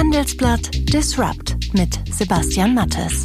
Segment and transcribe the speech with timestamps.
[0.00, 3.22] Handelsblatt Disrupt mit Sebastian Mattes.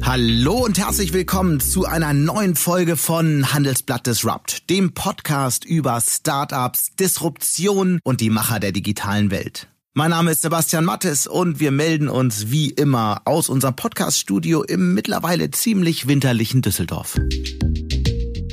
[0.00, 6.94] Hallo und herzlich willkommen zu einer neuen Folge von Handelsblatt Disrupt, dem Podcast über Startups,
[6.94, 9.66] Disruption und die Macher der digitalen Welt.
[9.92, 14.94] Mein Name ist Sebastian Mattes und wir melden uns wie immer aus unserem Podcaststudio im
[14.94, 17.18] mittlerweile ziemlich winterlichen Düsseldorf.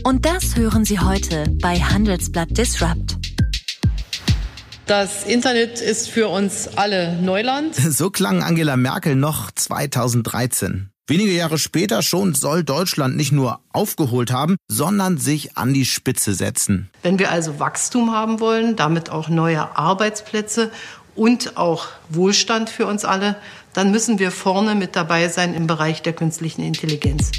[0.04, 3.20] Und das hören Sie heute bei Handelsblatt Disrupt.
[4.92, 7.76] Das Internet ist für uns alle Neuland.
[7.92, 10.90] So klang Angela Merkel noch 2013.
[11.08, 16.34] Wenige Jahre später schon soll Deutschland nicht nur aufgeholt haben, sondern sich an die Spitze
[16.34, 16.90] setzen.
[17.04, 20.72] Wenn wir also Wachstum haben wollen, damit auch neue Arbeitsplätze
[21.16, 23.38] und auch Wohlstand für uns alle,
[23.74, 27.32] dann müssen wir vorne mit dabei sein im Bereich der künstlichen Intelligenz.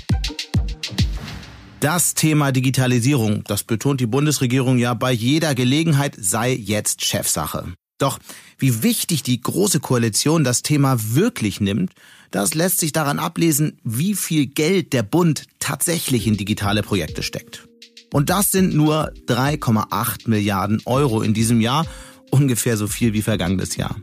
[1.82, 7.74] Das Thema Digitalisierung, das betont die Bundesregierung ja bei jeder Gelegenheit, sei jetzt Chefsache.
[7.98, 8.20] Doch
[8.56, 11.90] wie wichtig die Große Koalition das Thema wirklich nimmt,
[12.30, 17.66] das lässt sich daran ablesen, wie viel Geld der Bund tatsächlich in digitale Projekte steckt.
[18.12, 21.84] Und das sind nur 3,8 Milliarden Euro in diesem Jahr,
[22.30, 23.96] ungefähr so viel wie vergangenes Jahr.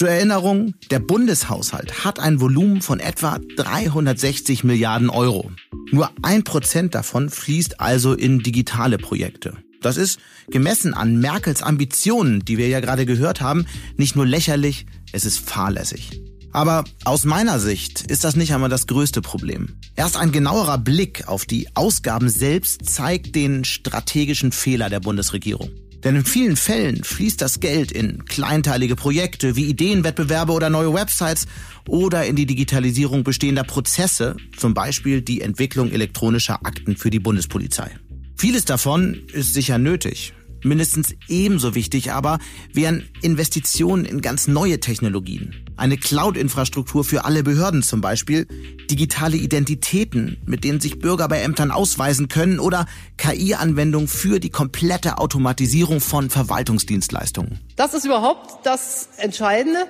[0.00, 5.52] Zur Erinnerung, der Bundeshaushalt hat ein Volumen von etwa 360 Milliarden Euro.
[5.90, 9.58] Nur ein Prozent davon fließt also in digitale Projekte.
[9.82, 13.66] Das ist, gemessen an Merkels Ambitionen, die wir ja gerade gehört haben,
[13.98, 16.22] nicht nur lächerlich, es ist fahrlässig.
[16.50, 19.76] Aber aus meiner Sicht ist das nicht einmal das größte Problem.
[19.96, 25.68] Erst ein genauerer Blick auf die Ausgaben selbst zeigt den strategischen Fehler der Bundesregierung.
[26.04, 31.46] Denn in vielen Fällen fließt das Geld in kleinteilige Projekte wie Ideenwettbewerbe oder neue Websites
[31.86, 37.90] oder in die Digitalisierung bestehender Prozesse, zum Beispiel die Entwicklung elektronischer Akten für die Bundespolizei.
[38.36, 40.32] Vieles davon ist sicher nötig.
[40.62, 42.38] Mindestens ebenso wichtig aber
[42.72, 45.64] wären Investitionen in ganz neue Technologien.
[45.76, 48.46] Eine Cloud-Infrastruktur für alle Behörden zum Beispiel,
[48.90, 55.18] digitale Identitäten, mit denen sich Bürger bei Ämtern ausweisen können oder KI-Anwendung für die komplette
[55.18, 57.60] Automatisierung von Verwaltungsdienstleistungen.
[57.76, 59.86] Das ist überhaupt das Entscheidende,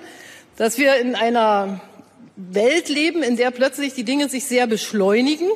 [0.56, 1.80] dass wir in einer
[2.36, 5.48] Welt leben, in der plötzlich die Dinge sich sehr beschleunigen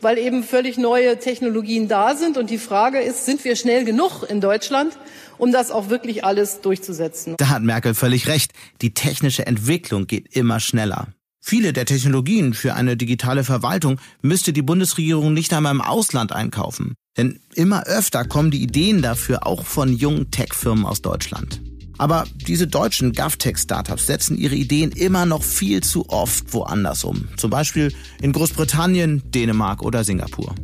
[0.00, 2.36] weil eben völlig neue Technologien da sind.
[2.36, 4.96] Und die Frage ist, sind wir schnell genug in Deutschland,
[5.38, 7.34] um das auch wirklich alles durchzusetzen?
[7.38, 8.52] Da hat Merkel völlig recht.
[8.82, 11.08] Die technische Entwicklung geht immer schneller.
[11.40, 16.94] Viele der Technologien für eine digitale Verwaltung müsste die Bundesregierung nicht einmal im Ausland einkaufen.
[17.16, 21.60] Denn immer öfter kommen die Ideen dafür auch von jungen Tech-Firmen aus Deutschland.
[21.98, 27.28] Aber diese deutschen GovTech-Startups setzen ihre Ideen immer noch viel zu oft woanders um.
[27.36, 27.92] Zum Beispiel
[28.22, 30.54] in Großbritannien, Dänemark oder Singapur.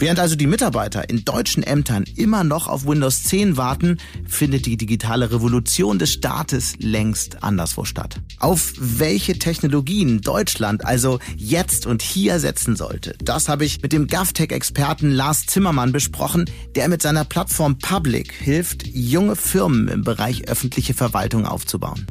[0.00, 4.78] Während also die Mitarbeiter in deutschen Ämtern immer noch auf Windows 10 warten, findet die
[4.78, 8.16] digitale Revolution des Staates längst anderswo statt.
[8.38, 14.06] Auf welche Technologien Deutschland also jetzt und hier setzen sollte, das habe ich mit dem
[14.06, 20.94] GovTech-Experten Lars Zimmermann besprochen, der mit seiner Plattform Public hilft, junge Firmen im Bereich öffentliche
[20.94, 22.06] Verwaltung aufzubauen.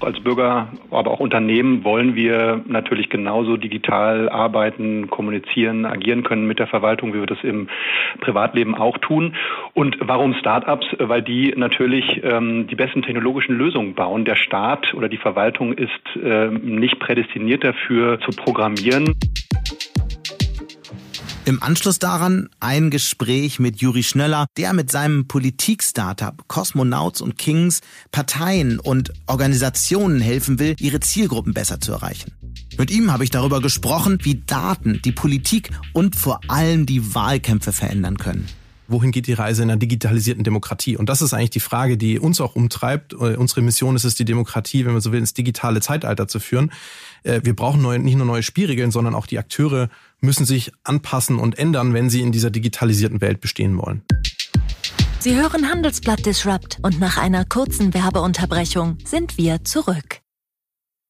[0.00, 6.58] Als Bürger, aber auch Unternehmen wollen wir natürlich genauso digital arbeiten, kommunizieren, agieren können mit
[6.58, 7.68] der Verwaltung, wie wir das im
[8.20, 9.34] Privatleben auch tun.
[9.72, 10.86] Und warum Startups?
[10.98, 14.26] Weil die natürlich ähm, die besten technologischen Lösungen bauen.
[14.26, 15.90] Der Staat oder die Verwaltung ist
[16.22, 19.14] äh, nicht prädestiniert dafür zu programmieren.
[21.46, 27.82] Im Anschluss daran ein Gespräch mit Juri Schnöller, der mit seinem Politik-Startup Cosmonauts und Kings
[28.10, 32.32] Parteien und Organisationen helfen will, ihre Zielgruppen besser zu erreichen.
[32.78, 37.72] Mit ihm habe ich darüber gesprochen, wie Daten die Politik und vor allem die Wahlkämpfe
[37.72, 38.48] verändern können
[38.88, 40.96] wohin geht die Reise in einer digitalisierten Demokratie?
[40.96, 43.12] Und das ist eigentlich die Frage, die uns auch umtreibt.
[43.12, 46.40] Äh, unsere Mission ist es, die Demokratie, wenn man so will, ins digitale Zeitalter zu
[46.40, 46.70] führen.
[47.22, 49.88] Äh, wir brauchen neue, nicht nur neue Spielregeln, sondern auch die Akteure
[50.20, 54.02] müssen sich anpassen und ändern, wenn sie in dieser digitalisierten Welt bestehen wollen.
[55.20, 60.20] Sie hören Handelsblatt Disrupt und nach einer kurzen Werbeunterbrechung sind wir zurück.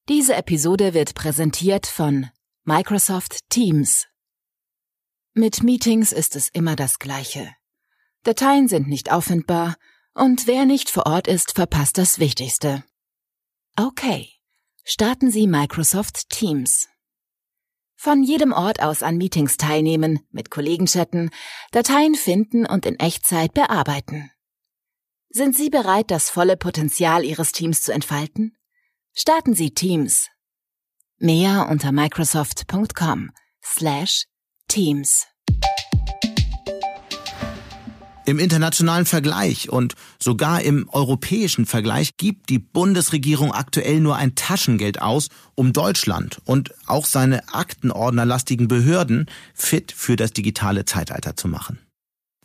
[0.08, 2.28] Diese Episode wird präsentiert von
[2.64, 4.06] Microsoft Teams.
[5.34, 7.50] Mit Meetings ist es immer das Gleiche.
[8.22, 9.76] Dateien sind nicht auffindbar
[10.14, 12.82] und wer nicht vor Ort ist, verpasst das Wichtigste.
[13.76, 14.30] Okay,
[14.84, 16.88] starten Sie Microsoft Teams.
[17.96, 21.30] Von jedem Ort aus an Meetings teilnehmen, mit Kollegen chatten,
[21.72, 24.30] Dateien finden und in Echtzeit bearbeiten.
[25.30, 28.56] Sind Sie bereit, das volle Potenzial Ihres Teams zu entfalten?
[29.12, 30.28] Starten Sie Teams.
[31.18, 33.32] Mehr unter microsoft.com
[33.62, 34.26] slash
[34.68, 35.26] Teams.
[38.26, 45.00] Im internationalen Vergleich und sogar im europäischen Vergleich gibt die Bundesregierung aktuell nur ein Taschengeld
[45.00, 51.78] aus, um Deutschland und auch seine aktenordnerlastigen Behörden fit für das digitale Zeitalter zu machen.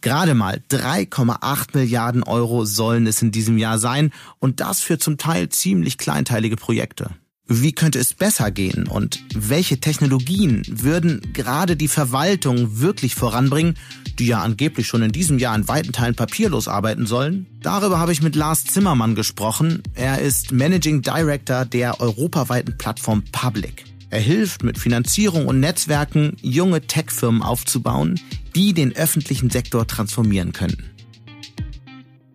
[0.02, 5.18] Gerade mal 3,8 Milliarden Euro sollen es in diesem Jahr sein und das für zum
[5.18, 7.10] Teil ziemlich kleinteilige Projekte.
[7.54, 13.74] Wie könnte es besser gehen und welche Technologien würden gerade die Verwaltung wirklich voranbringen,
[14.18, 17.48] die ja angeblich schon in diesem Jahr in weiten Teilen papierlos arbeiten sollen?
[17.62, 19.84] Darüber habe ich mit Lars Zimmermann gesprochen.
[19.96, 23.84] Er ist Managing Director der europaweiten Plattform Public.
[24.10, 28.18] Er hilft mit Finanzierung und Netzwerken, junge Tech-Firmen aufzubauen,
[28.56, 30.90] die den öffentlichen Sektor transformieren können.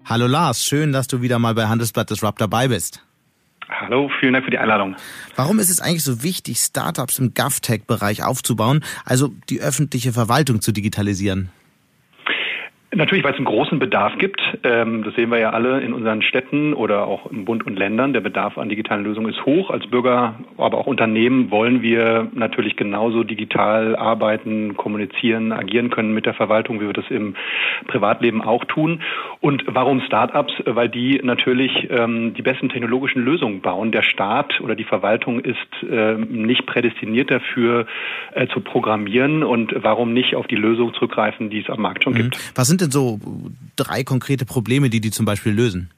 [0.04, 3.05] Hallo Lars, schön, dass du wieder mal bei Handelsblatt Disrupt dabei bist.
[3.68, 4.94] Hallo, vielen Dank für die Einladung.
[5.34, 10.72] Warum ist es eigentlich so wichtig, Startups im GovTech-Bereich aufzubauen, also die öffentliche Verwaltung zu
[10.72, 11.50] digitalisieren?
[12.96, 14.40] Natürlich, weil es einen großen Bedarf gibt.
[14.64, 18.14] Ähm, das sehen wir ja alle in unseren Städten oder auch im Bund und Ländern.
[18.14, 19.68] Der Bedarf an digitalen Lösungen ist hoch.
[19.68, 26.24] Als Bürger, aber auch Unternehmen wollen wir natürlich genauso digital arbeiten, kommunizieren, agieren können mit
[26.24, 27.34] der Verwaltung, wie wir das im
[27.86, 29.02] Privatleben auch tun.
[29.40, 30.54] Und warum Startups?
[30.64, 33.92] Weil die natürlich ähm, die besten technologischen Lösungen bauen.
[33.92, 37.86] Der Staat oder die Verwaltung ist ähm, nicht prädestiniert dafür
[38.32, 39.42] äh, zu programmieren.
[39.42, 42.16] Und warum nicht auf die Lösung zurückgreifen, die es am Markt schon mhm.
[42.16, 42.52] gibt?
[42.56, 43.20] Was sind denn so
[43.76, 45.90] drei konkrete Probleme, die die zum Beispiel lösen?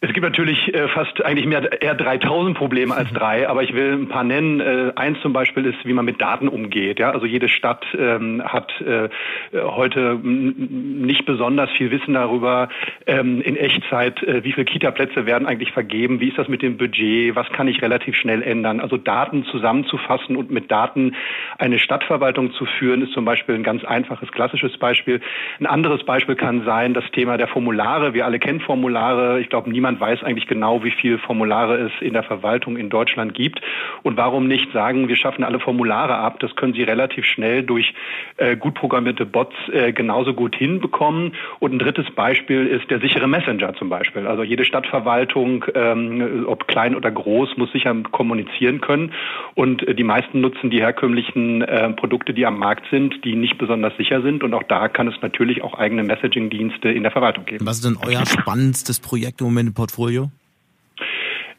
[0.00, 3.94] Es gibt natürlich äh, fast eigentlich mehr eher 3000 Probleme als drei, aber ich will
[3.94, 4.60] ein paar nennen.
[4.60, 7.00] Äh, eins zum Beispiel ist, wie man mit Daten umgeht.
[7.00, 9.08] Ja, also jede Stadt ähm, hat äh,
[9.52, 12.68] heute nicht besonders viel Wissen darüber
[13.06, 16.76] ähm, in Echtzeit, äh, wie viele Kita-Plätze werden eigentlich vergeben, wie ist das mit dem
[16.76, 18.78] Budget, was kann ich relativ schnell ändern.
[18.78, 21.16] Also Daten zusammenzufassen und mit Daten
[21.58, 25.20] eine Stadtverwaltung zu führen, ist zum Beispiel ein ganz einfaches klassisches Beispiel.
[25.58, 28.14] Ein anderes Beispiel kann sein das Thema der Formulare.
[28.14, 29.40] Wir alle kennen Formulare.
[29.40, 32.90] Ich glaube, niemand niemand weiß eigentlich genau, wie viele Formulare es in der Verwaltung in
[32.90, 33.60] Deutschland gibt.
[34.02, 36.40] Und warum nicht sagen, wir schaffen alle Formulare ab?
[36.40, 37.94] Das können Sie relativ schnell durch
[38.36, 41.32] äh, gut programmierte Bots äh, genauso gut hinbekommen.
[41.58, 44.26] Und ein drittes Beispiel ist der sichere Messenger zum Beispiel.
[44.26, 49.12] Also jede Stadtverwaltung, ähm, ob klein oder groß, muss sicher kommunizieren können.
[49.54, 53.56] Und äh, die meisten nutzen die herkömmlichen äh, Produkte, die am Markt sind, die nicht
[53.58, 54.42] besonders sicher sind.
[54.42, 57.66] Und auch da kann es natürlich auch eigene Messaging-Dienste in der Verwaltung geben.
[57.66, 60.28] Was ist denn euer spannendstes Projekt im Moment Portfolio?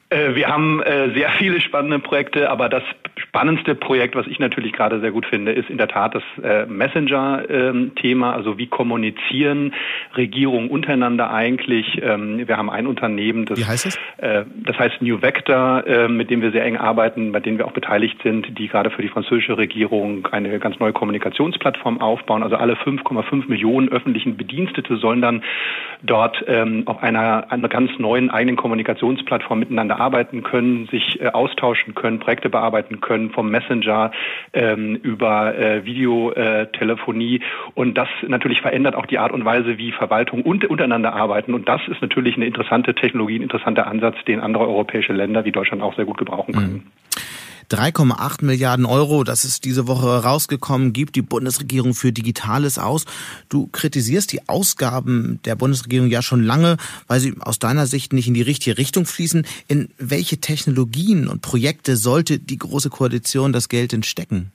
[0.10, 2.82] Äh, wir haben äh, sehr viele spannende Projekte, aber das
[3.16, 6.66] spannendste Projekt, was ich natürlich gerade sehr gut finde, ist in der Tat das äh,
[6.66, 8.34] Messenger-Thema.
[8.34, 9.74] Also wie kommunizieren
[10.16, 12.02] Regierungen untereinander eigentlich?
[12.02, 14.00] Ähm, wir haben ein Unternehmen, das, wie heißt es?
[14.18, 18.22] das heißt New Vector, mit dem wir sehr eng arbeiten, bei denen wir auch beteiligt
[18.22, 22.44] sind, die gerade für die französische Regierung eine ganz neue Kommunikationsplattform aufbauen.
[22.44, 25.44] Also alle 5,5 Millionen öffentlichen Bedienstete sollen dann
[26.02, 31.96] dort ähm, auf einer, einer ganz neuen eigenen Kommunikationsplattform miteinander arbeiten können, sich äh, austauschen
[31.96, 34.12] können, Projekte bearbeiten können, vom Messenger
[34.54, 37.42] ähm, über äh, Videotelefonie.
[37.76, 41.54] Und das natürlich verändert auch die Art und Weise, wie Verwaltung und, untereinander arbeiten.
[41.54, 45.52] Und das ist natürlich eine interessante Technologie, ein interessanter Ansatz, den andere europäische Länder wie
[45.52, 46.74] Deutschland auch sehr gut gebrauchen können.
[46.74, 46.84] Mhm.
[47.70, 53.06] 3,8 Milliarden Euro, das ist diese Woche rausgekommen, gibt die Bundesregierung für Digitales aus.
[53.48, 56.78] Du kritisierst die Ausgaben der Bundesregierung ja schon lange,
[57.08, 59.46] weil sie aus deiner Sicht nicht in die richtige Richtung fließen.
[59.68, 64.52] In welche Technologien und Projekte sollte die Große Koalition das Geld denn stecken?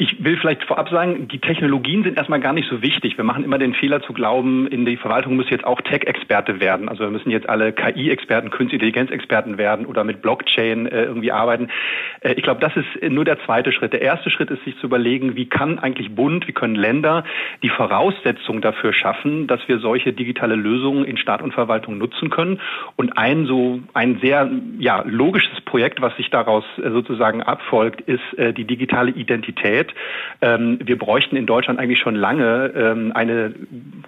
[0.00, 3.18] Ich will vielleicht vorab sagen, die Technologien sind erstmal gar nicht so wichtig.
[3.18, 6.88] Wir machen immer den Fehler zu glauben, in die Verwaltung müssen jetzt auch Tech-Experte werden.
[6.88, 11.68] Also wir müssen jetzt alle KI-Experten, Künstliche Intelligenz-Experten werden oder mit Blockchain äh, irgendwie arbeiten.
[12.22, 13.92] Äh, ich glaube, das ist nur der zweite Schritt.
[13.92, 17.24] Der erste Schritt ist, sich zu überlegen, wie kann eigentlich Bund, wie können Länder
[17.62, 22.58] die Voraussetzungen dafür schaffen, dass wir solche digitale Lösungen in Staat und Verwaltung nutzen können.
[22.96, 28.38] Und ein so ein sehr ja, logisches Projekt, was sich daraus äh, sozusagen abfolgt, ist
[28.38, 29.89] äh, die digitale Identität
[30.40, 33.54] ähm, wir bräuchten in Deutschland eigentlich schon lange ähm, eine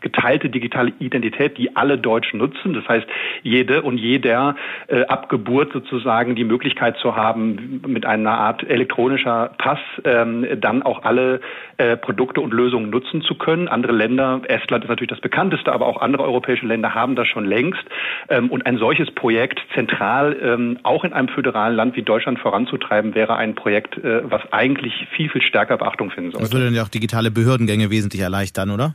[0.00, 2.74] geteilte digitale Identität, die alle Deutschen nutzen.
[2.74, 3.06] Das heißt,
[3.42, 4.56] jede und jeder
[4.88, 10.82] äh, ab Geburt sozusagen die Möglichkeit zu haben, mit einer Art elektronischer Pass ähm, dann
[10.82, 11.40] auch alle
[11.78, 13.68] äh, Produkte und Lösungen nutzen zu können.
[13.68, 17.44] Andere Länder, Estland ist natürlich das bekannteste, aber auch andere europäische Länder haben das schon
[17.44, 17.82] längst.
[18.28, 23.14] Ähm, und ein solches Projekt zentral ähm, auch in einem föderalen Land wie Deutschland voranzutreiben,
[23.14, 26.44] wäre ein Projekt, äh, was eigentlich viel, viel stärker stärker Beachtung finden sollte.
[26.44, 28.94] Das würde dann ja auch digitale Behördengänge wesentlich erleichtern, oder?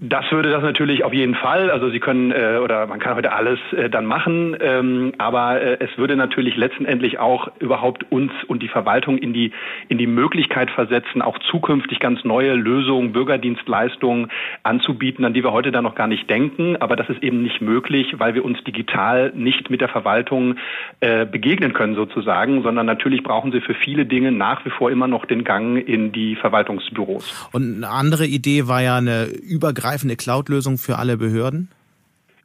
[0.00, 1.70] Das würde das natürlich auf jeden Fall.
[1.70, 5.76] Also Sie können äh, oder man kann heute alles äh, dann machen, ähm, aber äh,
[5.78, 9.52] es würde natürlich letztendlich auch überhaupt uns und die Verwaltung in die
[9.88, 14.32] in die Möglichkeit versetzen, auch zukünftig ganz neue Lösungen, Bürgerdienstleistungen
[14.64, 16.76] anzubieten, an die wir heute dann noch gar nicht denken.
[16.80, 20.56] Aber das ist eben nicht möglich, weil wir uns digital nicht mit der Verwaltung
[20.98, 25.06] äh, begegnen können sozusagen, sondern natürlich brauchen Sie für viele Dinge nach wie vor immer
[25.06, 27.48] noch den Gang in die Verwaltungsbüros.
[27.52, 31.68] Und eine andere Idee war ja eine übergreifende übergreifende Cloud-Lösung für alle Behörden?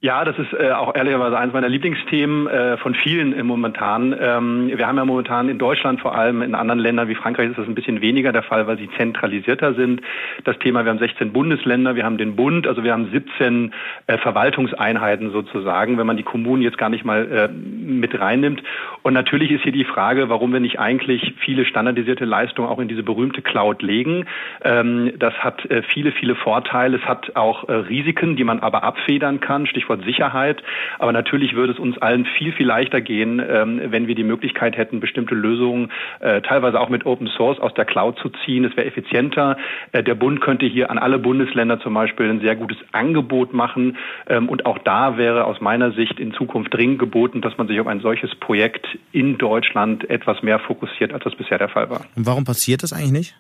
[0.02, 4.16] Ja, das ist äh, auch ehrlicherweise eines meiner Lieblingsthemen äh, von vielen im momentan.
[4.18, 7.58] Ähm, wir haben ja momentan in Deutschland vor allem, in anderen Ländern wie Frankreich ist
[7.58, 10.02] das ein bisschen weniger der Fall, weil sie zentralisierter sind.
[10.46, 13.74] Das Thema, wir haben 16 Bundesländer, wir haben den Bund, also wir haben 17
[14.08, 18.64] äh, Verwaltungseinheiten sozusagen, wenn man die Kommunen jetzt gar nicht mal äh, mit reinnimmt.
[19.02, 22.88] Und natürlich ist hier die Frage, warum wir nicht eigentlich viele standardisierte Leistungen auch in
[22.88, 24.28] diese berühmte Cloud legen.
[24.64, 26.96] Ähm, das hat äh, viele, viele Vorteile.
[26.96, 29.66] Es hat auch äh, Risiken, die man aber abfedern kann.
[29.66, 30.62] Stichwort Stichwort Sicherheit.
[31.00, 34.78] Aber natürlich würde es uns allen viel, viel leichter gehen, ähm, wenn wir die Möglichkeit
[34.78, 38.66] hätten, bestimmte Lösungen äh, teilweise auch mit Open Source aus der Cloud zu ziehen.
[38.66, 39.58] Es wäre effizienter.
[39.92, 43.98] Äh, der Bund könnte hier an alle Bundesländer zum Beispiel ein sehr gutes Angebot machen.
[44.28, 47.80] Ähm, und auch da wäre aus meiner Sicht in Zukunft dringend geboten, dass man sich
[47.80, 52.02] auf ein solches Projekt in Deutschland etwas mehr fokussiert, als das bisher der Fall war.
[52.16, 53.36] Und warum passiert das eigentlich nicht?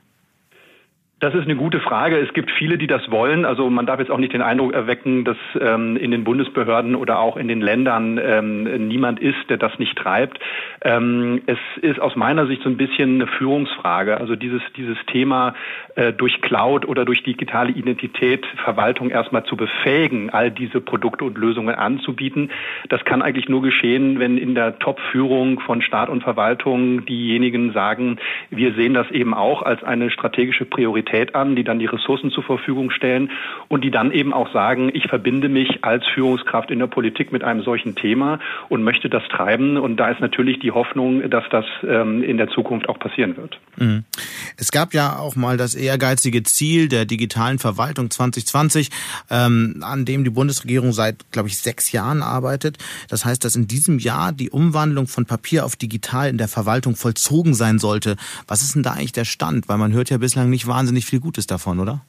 [1.19, 2.17] Das ist eine gute Frage.
[2.17, 3.43] Es gibt viele, die das wollen.
[3.43, 7.19] Also man darf jetzt auch nicht den Eindruck erwecken, dass ähm, in den Bundesbehörden oder
[7.19, 10.39] auch in den Ländern ähm, niemand ist, der das nicht treibt.
[10.81, 14.17] Ähm, es ist aus meiner Sicht so ein bisschen eine Führungsfrage.
[14.17, 15.55] Also dieses, dieses Thema
[15.95, 21.37] äh, durch Cloud oder durch digitale Identität Verwaltung erstmal zu befähigen, all diese Produkte und
[21.37, 22.49] Lösungen anzubieten.
[22.87, 28.19] Das kann eigentlich nur geschehen, wenn in der Top-Führung von Staat und Verwaltung diejenigen sagen,
[28.51, 32.31] wir sehen das eben auch als eine strategische Priorität Autorität an, die dann die Ressourcen
[32.31, 33.31] zur Verfügung stellen
[33.67, 37.43] und die dann eben auch sagen, ich verbinde mich als Führungskraft in der Politik mit
[37.43, 38.39] einem solchen Thema
[38.69, 39.77] und möchte das treiben.
[39.77, 43.59] Und da ist natürlich die Hoffnung, dass das ähm, in der Zukunft auch passieren wird.
[43.77, 44.03] Mhm.
[44.57, 48.89] Es gab ja auch mal das ehrgeizige Ziel der digitalen Verwaltung 2020,
[49.29, 52.77] ähm, an dem die Bundesregierung seit, glaube ich, sechs Jahren arbeitet.
[53.09, 56.95] Das heißt, dass in diesem Jahr die Umwandlung von Papier auf digital in der Verwaltung
[56.95, 58.15] vollzogen sein sollte.
[58.47, 59.69] Was ist denn da eigentlich der Stand?
[59.69, 62.01] Weil man hört ja bislang nicht wahnsinnig wahnsinnig viel Gutes davon, oder?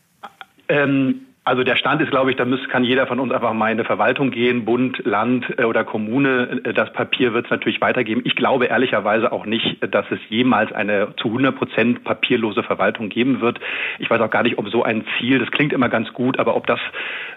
[0.69, 3.69] Ähm, also der Stand ist, glaube ich, da muss, kann jeder von uns einfach mal
[3.69, 6.61] in eine Verwaltung gehen, Bund, Land äh, oder Kommune.
[6.65, 8.23] Äh, das Papier wird es natürlich weitergeben.
[8.25, 13.41] Ich glaube ehrlicherweise auch nicht, dass es jemals eine zu 100 Prozent papierlose Verwaltung geben
[13.41, 13.59] wird.
[13.99, 16.57] Ich weiß auch gar nicht, ob so ein Ziel, das klingt immer ganz gut, aber
[16.57, 16.81] ob das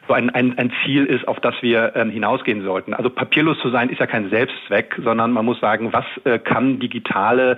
[0.07, 2.93] so ein, ein, ein Ziel ist, auf das wir ähm, hinausgehen sollten.
[2.93, 6.79] Also papierlos zu sein ist ja kein Selbstzweck, sondern man muss sagen, was äh, kann
[6.79, 7.57] digitale,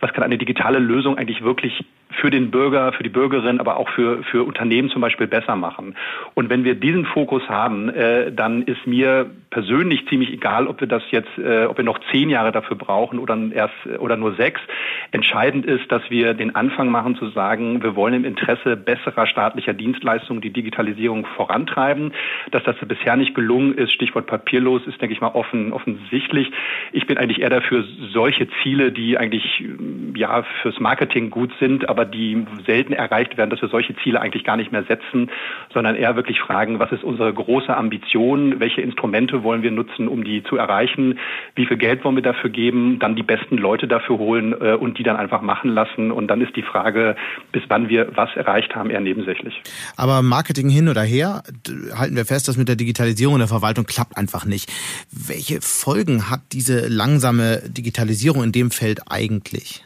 [0.00, 1.84] was kann eine digitale Lösung eigentlich wirklich
[2.20, 5.94] für den Bürger, für die Bürgerin, aber auch für, für Unternehmen zum Beispiel besser machen.
[6.34, 10.88] Und wenn wir diesen Fokus haben, äh, dann ist mir persönlich ziemlich egal, ob wir
[10.88, 14.60] das jetzt, äh, ob wir noch zehn Jahre dafür brauchen oder erst oder nur sechs.
[15.10, 19.74] Entscheidend ist, dass wir den Anfang machen zu sagen, wir wollen im Interesse besserer staatlicher
[19.74, 22.12] Dienstleistungen die Digitalisierung vorantreiben.
[22.50, 26.50] Dass das bisher nicht gelungen ist, Stichwort papierlos, ist, denke ich mal, offen, offensichtlich.
[26.92, 29.62] Ich bin eigentlich eher dafür, solche Ziele, die eigentlich
[30.14, 34.44] ja fürs Marketing gut sind, aber die selten erreicht werden, dass wir solche Ziele eigentlich
[34.44, 35.30] gar nicht mehr setzen,
[35.72, 40.24] sondern eher wirklich fragen, was ist unsere große Ambition, welche Instrumente wollen wir nutzen, um
[40.24, 41.18] die zu erreichen,
[41.54, 44.98] wie viel Geld wollen wir dafür geben, dann die besten Leute dafür holen äh, und
[44.98, 46.10] die dann einfach machen lassen.
[46.10, 47.16] Und dann ist die Frage,
[47.52, 49.62] bis wann wir was erreicht haben, eher nebensächlich.
[49.96, 51.42] Aber Marketing hin oder her,
[51.96, 54.70] halten wir fest, dass mit der Digitalisierung der Verwaltung klappt einfach nicht.
[55.10, 59.84] Welche Folgen hat diese langsame Digitalisierung in dem Feld eigentlich?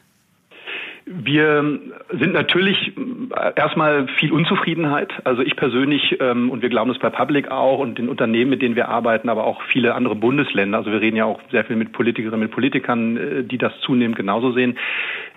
[1.08, 1.78] Wir
[2.18, 5.12] sind natürlich äh, erstmal viel Unzufriedenheit.
[5.22, 8.60] Also ich persönlich ähm, und wir glauben es bei Public auch und den Unternehmen, mit
[8.60, 10.78] denen wir arbeiten, aber auch viele andere Bundesländer.
[10.78, 14.16] Also wir reden ja auch sehr viel mit Politikerinnen, mit Politikern, äh, die das zunehmend
[14.16, 14.78] genauso sehen.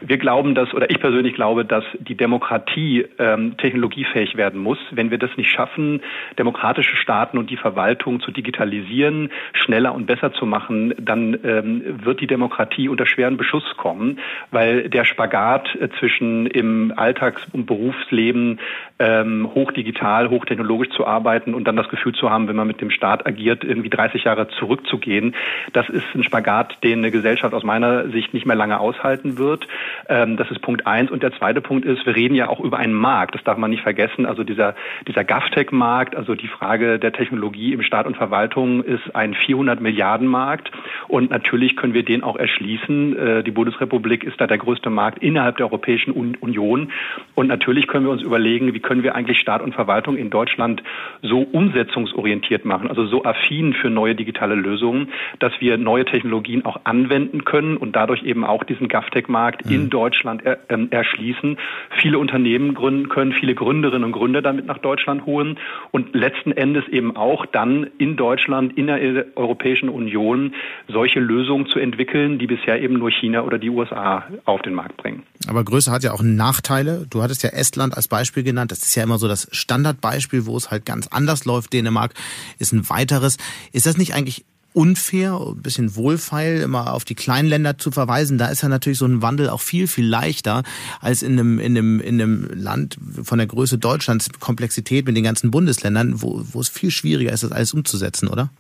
[0.02, 4.78] Wir glauben, dass oder ich persönlich glaube, dass die Demokratie ähm, technologiefähig werden muss.
[4.92, 6.02] Wenn wir das nicht schaffen,
[6.38, 12.22] demokratische Staaten und die Verwaltung zu digitalisieren, schneller und besser zu machen, dann ähm, wird
[12.22, 14.20] die Demokratie unter schweren Beschuss kommen,
[14.52, 18.60] weil der Spagat äh, zwischen im Alltags- und Berufsleben
[19.00, 22.92] ähm, hochdigital, hochtechnologisch zu arbeiten und dann das Gefühl zu haben, wenn man mit dem
[22.92, 25.36] Staat agiert, irgendwie 30 Jahre zurückzugehen.
[25.72, 29.68] Das ist ein Spagat, den eine Gesellschaft aus meiner Sicht nicht mehr lange aushalten wird.
[30.10, 31.12] Ähm, das ist Punkt eins.
[31.12, 33.36] Und der zweite Punkt ist, wir reden ja auch über einen Markt.
[33.36, 34.26] Das darf man nicht vergessen.
[34.26, 34.76] Also dieser,
[35.08, 40.28] dieser GovTech-Markt, also die Frage der Technologie im Staat und Verwaltung ist ein 400 Milliarden
[40.28, 40.72] Markt.
[41.08, 43.18] Und natürlich können wir den auch erschließen.
[43.18, 46.92] Äh, die Bundesrepublik ist da der größte Markt innerhalb der Europäischen Union.
[47.36, 50.82] Und natürlich können wir uns überlegen, wie können wir eigentlich Staat und Verwaltung in Deutschland
[51.22, 56.80] so umsetzungsorientiert machen, also so affin für neue digitale Lösungen, dass wir neue Technologien auch
[56.86, 59.72] anwenden können und dadurch eben auch diesen GovTech-Markt mhm.
[59.72, 61.60] in Deutschland er, äh, erschließen,
[62.02, 65.60] viele Unternehmen gründen können, viele Gründerinnen und Gründer damit nach Deutschland holen
[65.92, 70.56] und letzten Endes eben auch dann in Deutschland, in der Europäischen Union
[70.88, 74.98] solche Lösungen zu entwickeln, die bisher eben nur China oder die USA auf den Markt
[74.98, 75.22] bringen.
[75.48, 77.06] Aber Größe hat ja auch Nachteile.
[77.08, 78.72] Du hattest ja Estland als Beispiel genannt.
[78.72, 81.74] Das ist ja immer so das Standardbeispiel, wo es halt ganz anders läuft.
[81.74, 82.14] Dänemark
[82.58, 83.38] ist ein weiteres.
[83.72, 88.38] Ist das nicht eigentlich unfair, ein bisschen wohlfeil, immer auf die kleinen Länder zu verweisen.
[88.38, 90.64] Da ist ja natürlich so ein Wandel auch viel, viel leichter
[91.02, 95.24] als in einem, in einem, in einem Land von der Größe Deutschlands, Komplexität mit den
[95.24, 98.52] ganzen Bundesländern, wo, wo es viel schwieriger ist, das alles umzusetzen, oder?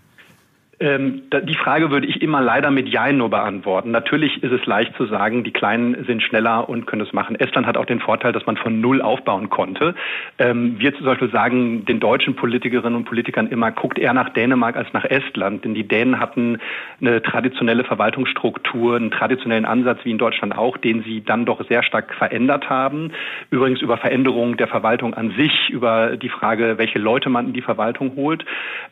[0.81, 3.91] Ähm, die Frage würde ich immer leider mit Jein nur beantworten.
[3.91, 7.36] Natürlich ist es leicht zu sagen, die Kleinen sind schneller und können es machen.
[7.36, 9.93] Estland hat auch den Vorteil, dass man von Null aufbauen konnte.
[10.38, 14.77] Ähm, wir zum Beispiel sagen den deutschen Politikerinnen und Politikern immer, guckt eher nach Dänemark
[14.77, 15.65] als nach Estland.
[15.65, 16.59] Denn die Dänen hatten
[17.01, 21.83] eine traditionelle Verwaltungsstruktur, einen traditionellen Ansatz wie in Deutschland auch, den sie dann doch sehr
[21.83, 23.12] stark verändert haben.
[23.51, 27.62] Übrigens über Veränderungen der Verwaltung an sich, über die Frage, welche Leute man in die
[27.62, 28.45] Verwaltung holt.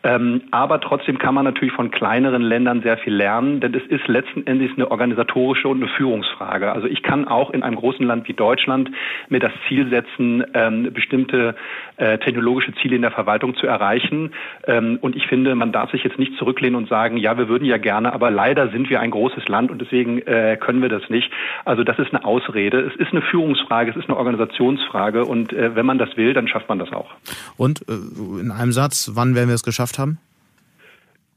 [0.03, 4.07] Ähm, aber trotzdem kann man natürlich von kleineren Ländern sehr viel lernen, denn es ist
[4.07, 6.72] letzten Endes eine organisatorische und eine Führungsfrage.
[6.72, 8.89] Also ich kann auch in einem großen Land wie Deutschland
[9.29, 11.55] mir das Ziel setzen, ähm, bestimmte
[11.98, 14.31] äh, technologische Ziele in der Verwaltung zu erreichen.
[14.65, 17.65] Ähm, und ich finde, man darf sich jetzt nicht zurücklehnen und sagen, ja, wir würden
[17.65, 21.07] ja gerne, aber leider sind wir ein großes Land und deswegen äh, können wir das
[21.10, 21.31] nicht.
[21.63, 22.79] Also das ist eine Ausrede.
[22.79, 26.48] Es ist eine Führungsfrage, es ist eine Organisationsfrage und äh, wenn man das will, dann
[26.48, 27.12] schafft man das auch.
[27.55, 27.93] Und äh,
[28.41, 30.17] in einem Satz, wann werden wir es geschafft haben?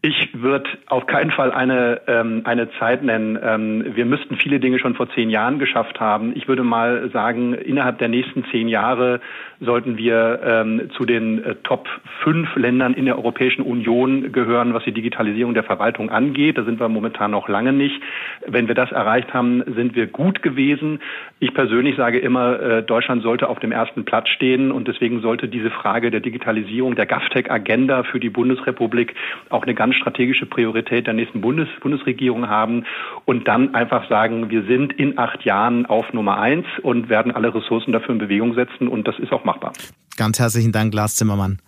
[0.02, 3.38] Ich würde auf keinen Fall eine, ähm, eine Zeit nennen.
[3.42, 6.34] Ähm, wir müssten viele Dinge schon vor zehn Jahren geschafft haben.
[6.34, 9.20] Ich würde mal sagen, innerhalb der nächsten zehn Jahre
[9.60, 11.86] sollten wir ähm, zu den äh, Top
[12.22, 16.56] fünf Ländern in der Europäischen Union gehören, was die Digitalisierung der Verwaltung angeht.
[16.56, 18.00] Da sind wir momentan noch lange nicht.
[18.46, 21.00] Wenn wir das erreicht haben, sind wir gut gewesen.
[21.40, 25.48] Ich persönlich sage immer, äh, Deutschland sollte auf dem ersten Platz stehen und deswegen sollte
[25.48, 29.14] diese Frage der Digitalisierung, der GovTech-Agenda für die Bundesrepublik
[29.50, 32.84] auch eine ganz ganz strategische Priorität der nächsten Bundes Bundesregierung haben
[33.24, 37.52] und dann einfach sagen, wir sind in acht Jahren auf Nummer eins und werden alle
[37.52, 39.72] Ressourcen dafür in Bewegung setzen und das ist auch machbar.
[40.16, 41.60] Ganz herzlichen Dank, Lars Zimmermann.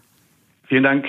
[0.68, 1.04] Vielen Dank.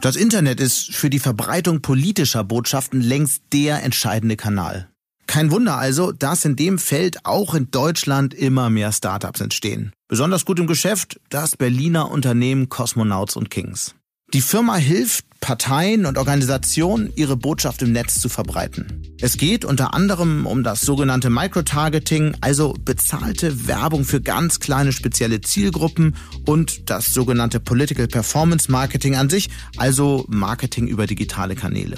[0.00, 4.88] Das Internet ist für die Verbreitung politischer Botschaften längst der entscheidende Kanal.
[5.26, 9.92] Kein Wunder also, dass in dem Feld auch in Deutschland immer mehr Startups entstehen.
[10.06, 13.94] Besonders gut im Geschäft das Berliner Unternehmen Cosmonauts und Kings.
[14.32, 19.02] Die Firma hilft Parteien und Organisationen, ihre Botschaft im Netz zu verbreiten.
[19.20, 25.40] Es geht unter anderem um das sogenannte Microtargeting, also bezahlte Werbung für ganz kleine spezielle
[25.40, 31.96] Zielgruppen und das sogenannte Political Performance Marketing an sich, also Marketing über digitale Kanäle.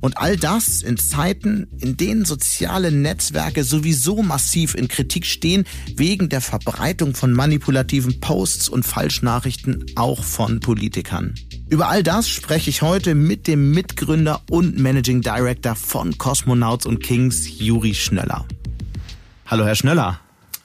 [0.00, 6.28] Und all das in Zeiten, in denen soziale Netzwerke sowieso massiv in Kritik stehen, wegen
[6.28, 11.34] der Verbreitung von manipulativen Posts und Falschnachrichten auch von Politikern.
[11.70, 17.00] Über all das spreche ich heute mit dem Mitgründer und Managing Director von Cosmonauts und
[17.00, 18.44] Kings, Juri Schnöller.
[19.46, 20.18] Hallo, Herr Schnöller.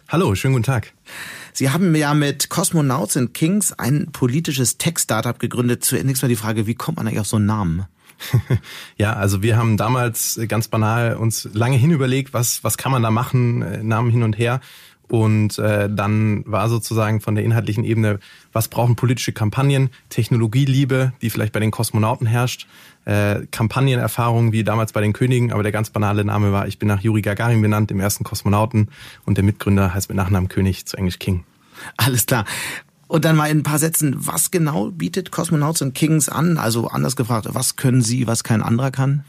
[0.09, 0.93] Hallo, schönen guten Tag.
[1.53, 5.85] Sie haben ja mit Cosmonauts and Kings ein politisches Tech-Startup gegründet.
[5.85, 7.85] Zunächst mal die Frage, wie kommt man eigentlich auf so einen Namen?
[8.97, 13.03] ja, also wir haben damals ganz banal uns lange hin überlegt, was, was kann man
[13.03, 14.59] da machen, äh, Namen hin und her
[15.07, 18.19] und äh, dann war sozusagen von der inhaltlichen Ebene,
[18.51, 22.67] was brauchen politische Kampagnen, Technologieliebe, die vielleicht bei den Kosmonauten herrscht,
[23.05, 26.87] äh, Kampagnenerfahrung wie damals bei den Königen, aber der ganz banale Name war, ich bin
[26.87, 28.89] nach Juri Gagarin benannt, dem ersten Kosmonauten
[29.25, 31.43] und der Mitgründer heißt mit Nachnamen König, zu Englisch King.
[31.97, 32.45] Alles klar.
[33.07, 36.57] Und dann mal in ein paar Sätzen, was genau bietet Cosmonauts and Kings an?
[36.57, 39.23] Also anders gefragt, was können Sie, was kein anderer kann?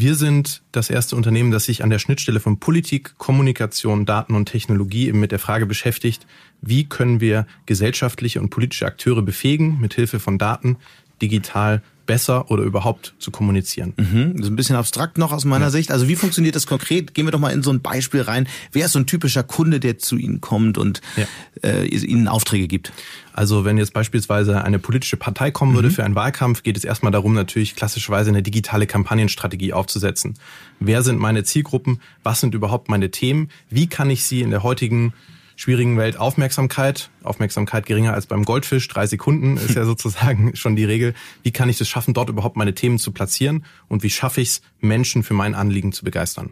[0.00, 4.46] Wir sind das erste Unternehmen, das sich an der Schnittstelle von Politik, Kommunikation, Daten und
[4.46, 6.24] Technologie eben mit der Frage beschäftigt,
[6.62, 10.76] wie können wir gesellschaftliche und politische Akteure befähigen, mit Hilfe von Daten
[11.20, 13.92] digital besser oder überhaupt zu kommunizieren.
[13.96, 14.32] Mhm.
[14.32, 15.70] Das ist ein bisschen abstrakt noch aus meiner ja.
[15.70, 15.92] Sicht.
[15.92, 17.14] Also wie funktioniert das konkret?
[17.14, 18.48] Gehen wir doch mal in so ein Beispiel rein.
[18.72, 21.26] Wer ist so ein typischer Kunde, der zu Ihnen kommt und ja.
[21.62, 22.92] äh, Ihnen Aufträge gibt?
[23.34, 25.92] Also wenn jetzt beispielsweise eine politische Partei kommen würde mhm.
[25.92, 30.34] für einen Wahlkampf, geht es erstmal darum, natürlich klassischerweise eine digitale Kampagnenstrategie aufzusetzen.
[30.80, 32.00] Wer sind meine Zielgruppen?
[32.22, 33.50] Was sind überhaupt meine Themen?
[33.68, 35.12] Wie kann ich sie in der heutigen
[35.58, 37.10] schwierigen Welt Aufmerksamkeit.
[37.24, 38.86] Aufmerksamkeit geringer als beim Goldfisch.
[38.86, 41.14] Drei Sekunden ist ja sozusagen schon die Regel.
[41.42, 43.64] Wie kann ich es schaffen, dort überhaupt meine Themen zu platzieren?
[43.88, 46.50] Und wie schaffe ich es, Menschen für mein Anliegen zu begeistern?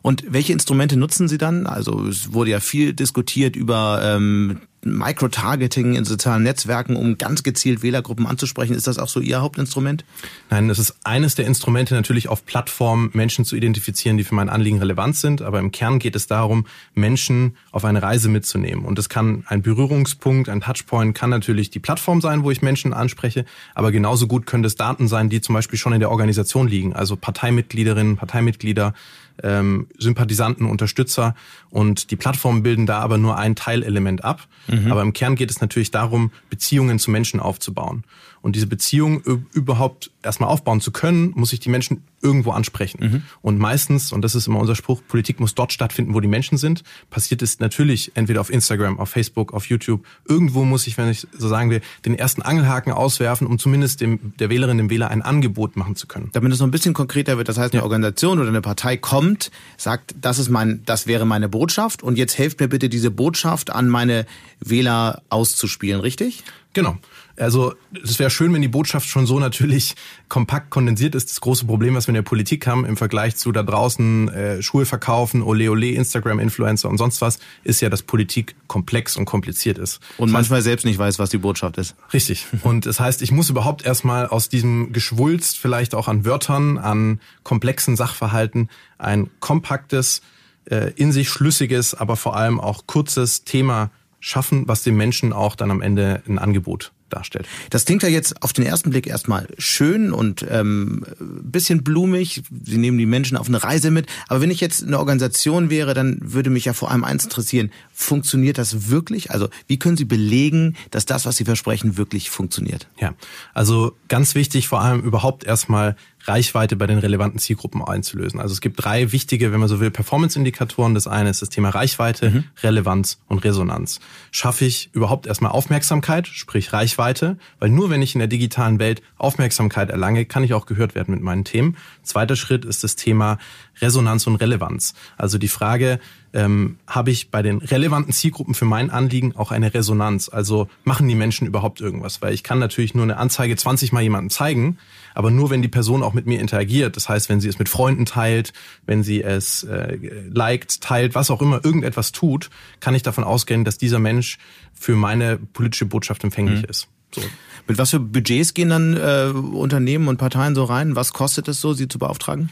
[0.00, 1.66] Und welche Instrumente nutzen Sie dann?
[1.66, 7.82] Also es wurde ja viel diskutiert über ähm, Microtargeting in sozialen Netzwerken, um ganz gezielt
[7.82, 8.74] Wählergruppen anzusprechen.
[8.74, 10.04] Ist das auch so Ihr Hauptinstrument?
[10.50, 14.48] Nein, das ist eines der Instrumente natürlich auf Plattformen Menschen zu identifizieren, die für mein
[14.48, 15.42] Anliegen relevant sind.
[15.42, 18.84] Aber im Kern geht es darum, Menschen auf eine Reise mitzunehmen.
[18.84, 22.92] Und das kann ein Berührungspunkt, ein Touchpoint, kann natürlich die Plattform sein, wo ich Menschen
[22.92, 23.44] anspreche.
[23.74, 26.92] Aber genauso gut können das Daten sein, die zum Beispiel schon in der Organisation liegen.
[26.94, 28.94] Also Parteimitgliederinnen, Parteimitglieder,
[29.42, 31.34] ähm, Sympathisanten, Unterstützer
[31.70, 34.46] und die Plattformen bilden da aber nur ein Teilelement ab.
[34.68, 34.90] Mhm.
[34.90, 38.04] Aber im Kern geht es natürlich darum, Beziehungen zu Menschen aufzubauen.
[38.46, 42.98] Und diese Beziehung überhaupt erstmal aufbauen zu können, muss ich die Menschen irgendwo ansprechen.
[43.00, 43.22] Mhm.
[43.42, 46.56] Und meistens, und das ist immer unser Spruch, Politik muss dort stattfinden, wo die Menschen
[46.56, 50.06] sind, passiert es natürlich entweder auf Instagram, auf Facebook, auf YouTube.
[50.28, 54.32] Irgendwo muss ich, wenn ich so sagen will, den ersten Angelhaken auswerfen, um zumindest dem,
[54.38, 56.30] der Wählerin, dem Wähler ein Angebot machen zu können.
[56.32, 59.50] Damit es noch ein bisschen konkreter wird, das heißt, eine Organisation oder eine Partei kommt,
[59.76, 63.70] sagt, das ist mein, das wäre meine Botschaft und jetzt helft mir bitte diese Botschaft
[63.70, 64.24] an meine
[64.60, 66.44] Wähler auszuspielen, richtig?
[66.76, 66.98] Genau.
[67.38, 67.72] Also
[68.04, 69.94] es wäre schön, wenn die Botschaft schon so natürlich
[70.28, 71.30] kompakt kondensiert ist.
[71.30, 74.62] Das große Problem, was wir in der Politik haben im Vergleich zu da draußen äh,
[74.62, 79.78] Schuhe verkaufen, ole ole, Instagram-Influencer und sonst was, ist ja, dass Politik komplex und kompliziert
[79.78, 80.00] ist.
[80.18, 81.94] Und das manchmal heißt, selbst nicht weiß, was die Botschaft ist.
[82.12, 82.44] Richtig.
[82.62, 87.20] Und das heißt, ich muss überhaupt erstmal aus diesem Geschwulst, vielleicht auch an Wörtern, an
[87.42, 90.20] komplexen Sachverhalten, ein kompaktes,
[90.66, 95.56] äh, in sich schlüssiges, aber vor allem auch kurzes Thema schaffen, was dem Menschen auch
[95.56, 97.46] dann am Ende ein Angebot darstellt.
[97.70, 102.42] Das klingt ja jetzt auf den ersten Blick erstmal schön und ähm, bisschen blumig.
[102.64, 104.06] Sie nehmen die Menschen auf eine Reise mit.
[104.28, 107.70] Aber wenn ich jetzt eine Organisation wäre, dann würde mich ja vor allem eins interessieren.
[107.92, 109.30] Funktioniert das wirklich?
[109.30, 112.88] Also wie können Sie belegen, dass das, was Sie versprechen, wirklich funktioniert?
[112.98, 113.14] Ja,
[113.54, 115.96] also ganz wichtig vor allem überhaupt erstmal
[116.28, 118.40] Reichweite bei den relevanten Zielgruppen einzulösen.
[118.40, 120.94] Also es gibt drei wichtige, wenn man so will, Performance-Indikatoren.
[120.94, 122.44] Das eine ist das Thema Reichweite, mhm.
[122.62, 124.00] Relevanz und Resonanz.
[124.30, 129.02] Schaffe ich überhaupt erstmal Aufmerksamkeit, sprich Reichweite, weil nur wenn ich in der digitalen Welt
[129.18, 131.76] Aufmerksamkeit erlange, kann ich auch gehört werden mit meinen Themen.
[132.02, 133.38] Zweiter Schritt ist das Thema
[133.80, 134.94] Resonanz und Relevanz.
[135.16, 136.00] Also die Frage,
[136.32, 140.28] ähm, habe ich bei den relevanten Zielgruppen für mein Anliegen auch eine Resonanz?
[140.28, 142.20] Also machen die Menschen überhaupt irgendwas?
[142.20, 144.78] Weil ich kann natürlich nur eine Anzeige 20 Mal jemandem zeigen,
[145.16, 146.96] aber nur wenn die Person auch mit mir interagiert.
[146.96, 148.52] Das heißt, wenn sie es mit Freunden teilt,
[148.84, 149.96] wenn sie es äh,
[150.30, 152.50] liked, teilt, was auch immer, irgendetwas tut,
[152.80, 154.36] kann ich davon ausgehen, dass dieser Mensch
[154.74, 156.68] für meine politische Botschaft empfänglich mhm.
[156.68, 156.88] ist.
[157.14, 157.22] So.
[157.66, 160.96] Mit was für Budgets gehen dann äh, Unternehmen und Parteien so rein?
[160.96, 162.50] Was kostet es so, sie zu beauftragen?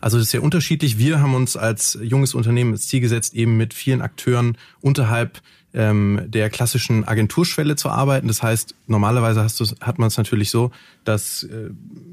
[0.00, 0.98] Also das ist sehr unterschiedlich.
[0.98, 5.42] Wir haben uns als junges Unternehmen das Ziel gesetzt, eben mit vielen Akteuren unterhalb
[5.74, 8.28] ähm, der klassischen Agenturschwelle zu arbeiten.
[8.28, 10.70] Das heißt, normalerweise hast du, hat man es natürlich so,
[11.04, 11.70] dass äh,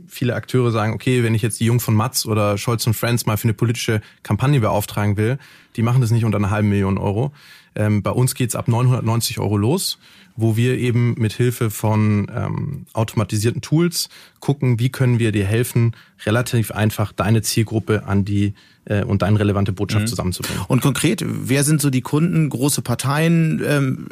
[0.08, 3.25] viele Akteure sagen, okay, wenn ich jetzt die Jung von Matz oder Scholz und Friends
[3.25, 5.38] mal für eine politische Kampagne beauftragen will,
[5.75, 7.32] die machen das nicht unter einer halben Million Euro.
[7.73, 9.97] Ähm, bei uns geht's ab 990 Euro los
[10.36, 15.95] wo wir eben mit Hilfe von ähm, automatisierten Tools gucken, wie können wir dir helfen,
[16.25, 18.54] relativ einfach deine Zielgruppe an die
[18.86, 20.08] äh, und deine relevante Botschaft mhm.
[20.08, 20.63] zusammenzubringen.
[20.67, 22.49] Und konkret, wer sind so die Kunden?
[22.49, 24.08] Große Parteien ähm,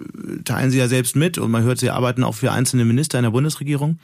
[0.46, 3.24] teilen Sie ja selbst mit und man hört, Sie arbeiten auch für einzelne Minister in
[3.24, 4.00] der Bundesregierung.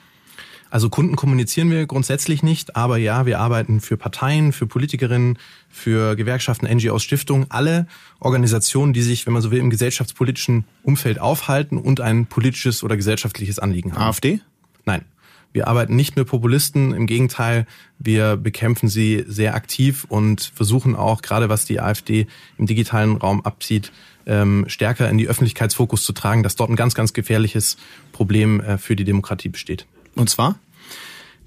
[0.70, 6.16] Also Kunden kommunizieren wir grundsätzlich nicht, aber ja, wir arbeiten für Parteien, für Politikerinnen, für
[6.16, 7.86] Gewerkschaften, NGOs, Stiftungen, alle
[8.18, 12.96] Organisationen, die sich, wenn man so will, im gesellschaftspolitischen Umfeld aufhalten und ein politisches oder
[12.96, 14.02] gesellschaftliches Anliegen haben.
[14.02, 14.40] AfD?
[14.84, 15.04] Nein.
[15.52, 17.66] Wir arbeiten nicht mit Populisten, im Gegenteil,
[17.98, 22.26] wir bekämpfen sie sehr aktiv und versuchen auch, gerade was die AfD
[22.58, 23.90] im digitalen Raum abzieht,
[24.26, 27.78] ähm, stärker in die Öffentlichkeitsfokus zu tragen, dass dort ein ganz, ganz gefährliches
[28.12, 29.86] Problem äh, für die Demokratie besteht.
[30.16, 30.58] Und zwar?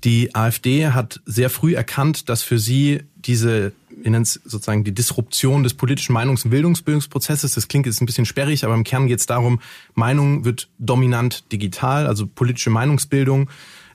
[0.06, 4.94] Die AfD hat sehr früh erkannt, dass für sie diese, wir nennen es sozusagen die
[4.94, 9.08] Disruption des politischen Meinungs- und Bildungsbildungsprozesses, das klingt jetzt ein bisschen sperrig, aber im Kern
[9.08, 9.60] geht es darum,
[9.96, 13.50] Meinung wird dominant digital, also politische Meinungsbildung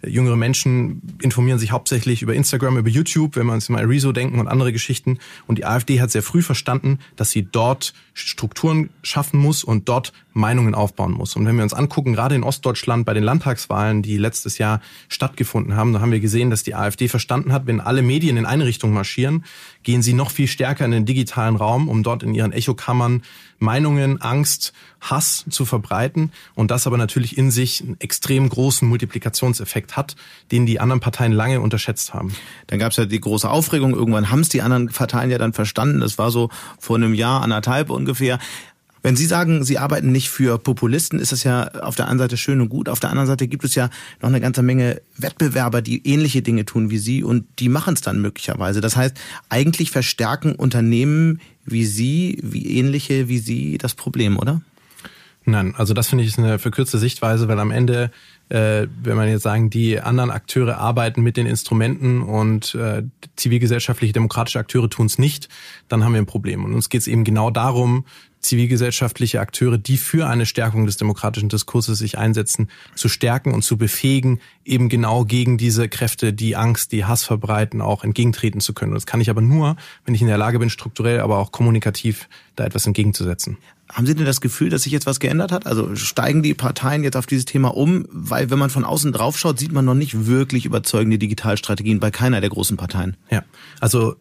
[0.07, 4.39] Jüngere Menschen informieren sich hauptsächlich über Instagram, über YouTube, wenn wir uns mal Rezo denken
[4.39, 5.19] und andere Geschichten.
[5.47, 10.13] Und die AfD hat sehr früh verstanden, dass sie dort Strukturen schaffen muss und dort
[10.35, 11.37] Meinungen aufbauen muss.
[11.37, 15.77] Und wenn wir uns angucken, gerade in Ostdeutschland bei den Landtagswahlen, die letztes Jahr stattgefunden
[15.77, 18.67] haben, da haben wir gesehen, dass die AfD verstanden hat, wenn alle Medien in eine
[18.67, 19.45] Richtung marschieren,
[19.85, 23.23] gehen sie noch viel stärker in den digitalen Raum, um dort in ihren Echokammern
[23.59, 29.97] Meinungen, Angst, Hass zu verbreiten und das aber natürlich in sich einen extrem großen Multiplikationseffekt
[29.97, 30.17] hat,
[30.51, 32.35] den die anderen Parteien lange unterschätzt haben.
[32.67, 35.53] Dann gab es ja die große Aufregung, irgendwann haben es die anderen Parteien ja dann
[35.53, 38.39] verstanden, das war so vor einem Jahr, anderthalb ungefähr.
[39.05, 42.39] Wenn Sie sagen, Sie arbeiten nicht für Populisten, ist das ja auf der einen Seite
[42.39, 42.89] schön und gut.
[42.89, 43.91] Auf der anderen Seite gibt es ja
[44.23, 48.01] noch eine ganze Menge Wettbewerber, die ähnliche Dinge tun wie Sie und die machen es
[48.01, 48.81] dann möglicherweise.
[48.81, 49.15] Das heißt,
[49.51, 54.63] eigentlich verstärken Unternehmen wie Sie, wie ähnliche wie Sie das Problem, oder?
[55.45, 58.11] Nein, also das finde ich ist eine verkürzte Sichtweise, weil am Ende
[58.49, 63.03] äh, wenn man jetzt sagen, die anderen Akteure arbeiten mit den Instrumenten und äh,
[63.37, 65.49] zivilgesellschaftliche demokratische Akteure tun es nicht,
[65.89, 66.65] dann haben wir ein Problem.
[66.65, 68.05] Und uns geht es eben genau darum,
[68.45, 73.77] zivilgesellschaftliche Akteure, die für eine Stärkung des demokratischen Diskurses sich einsetzen, zu stärken und zu
[73.77, 78.93] befähigen, eben genau gegen diese Kräfte, die Angst, die Hass verbreiten, auch entgegentreten zu können.
[78.93, 81.53] Und das kann ich aber nur, wenn ich in der Lage bin, strukturell, aber auch
[81.53, 83.57] kommunikativ da etwas entgegenzusetzen.
[83.93, 85.67] Haben Sie denn das Gefühl, dass sich jetzt was geändert hat?
[85.67, 88.07] Also steigen die Parteien jetzt auf dieses Thema um?
[88.11, 92.41] Weil wenn man von außen draufschaut, sieht man noch nicht wirklich überzeugende Digitalstrategien bei keiner
[92.41, 93.17] der großen Parteien.
[93.31, 93.45] Ja,
[93.81, 94.17] also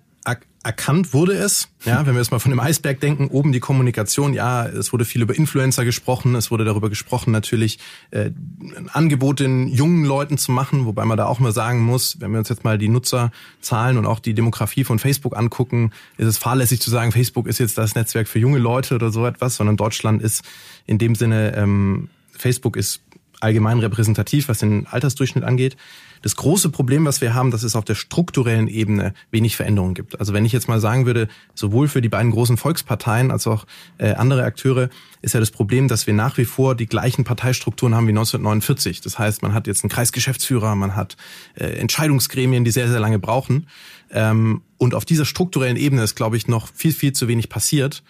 [0.64, 4.34] erkannt wurde es, ja, wenn wir jetzt mal von dem Eisberg denken, oben die Kommunikation,
[4.34, 7.80] ja, es wurde viel über Influencer gesprochen, es wurde darüber gesprochen, natürlich
[8.12, 8.32] äh,
[8.78, 12.32] ein Angebot den jungen Leuten zu machen, wobei man da auch mal sagen muss, wenn
[12.32, 16.38] wir uns jetzt mal die Nutzerzahlen und auch die Demografie von Facebook angucken, ist es
[16.38, 19.76] fahrlässig zu sagen, Facebook ist jetzt das Netzwerk für junge Leute oder so etwas, sondern
[19.76, 20.44] Deutschland ist
[20.86, 23.02] in dem Sinne, ähm, Facebook ist
[23.42, 25.76] allgemein repräsentativ, was den Altersdurchschnitt angeht.
[26.24, 30.20] Das große Problem, was wir haben, dass es auf der strukturellen Ebene wenig Veränderungen gibt.
[30.20, 33.66] Also wenn ich jetzt mal sagen würde, sowohl für die beiden großen Volksparteien als auch
[33.98, 34.90] äh, andere Akteure,
[35.22, 39.02] ist ja das Problem, dass wir nach wie vor die gleichen Parteistrukturen haben wie 1949.
[39.02, 41.18] Das heißt, man hat jetzt einen Kreisgeschäftsführer, man hat
[41.56, 43.68] äh, Entscheidungsgremien, die sehr, sehr lange brauchen.
[44.10, 48.02] Ähm, und auf dieser strukturellen Ebene ist, glaube ich, noch viel, viel zu wenig passiert.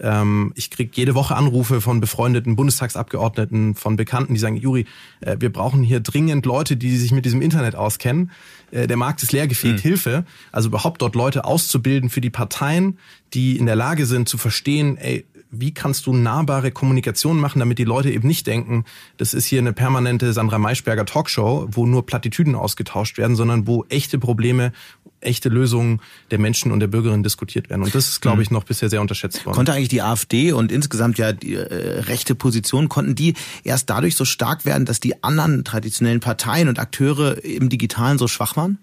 [0.00, 4.86] Ähm, ich kriege jede Woche Anrufe von befreundeten Bundestagsabgeordneten, von Bekannten, die sagen, Juri,
[5.20, 8.30] äh, wir brauchen hier dringend Leute, die sich mit diesem Internet auskennen.
[8.70, 9.82] Äh, der Markt ist leergefegt, mhm.
[9.82, 10.24] Hilfe.
[10.52, 12.98] Also überhaupt dort Leute auszubilden für die Parteien,
[13.34, 17.78] die in der Lage sind zu verstehen, ey, wie kannst du nahbare Kommunikation machen, damit
[17.78, 18.84] die Leute eben nicht denken,
[19.16, 23.84] das ist hier eine permanente Sandra Maischberger Talkshow, wo nur Plattitüden ausgetauscht werden, sondern wo
[23.88, 24.72] echte Probleme
[25.20, 27.82] echte Lösungen der Menschen und der Bürgerinnen diskutiert werden.
[27.82, 29.56] Und das ist, glaube ich, noch bisher sehr unterschätzt worden.
[29.56, 33.34] Konnte eigentlich die AfD und insgesamt ja die äh, rechte Position, konnten die
[33.64, 38.28] erst dadurch so stark werden, dass die anderen traditionellen Parteien und Akteure im Digitalen so
[38.28, 38.78] schwach waren?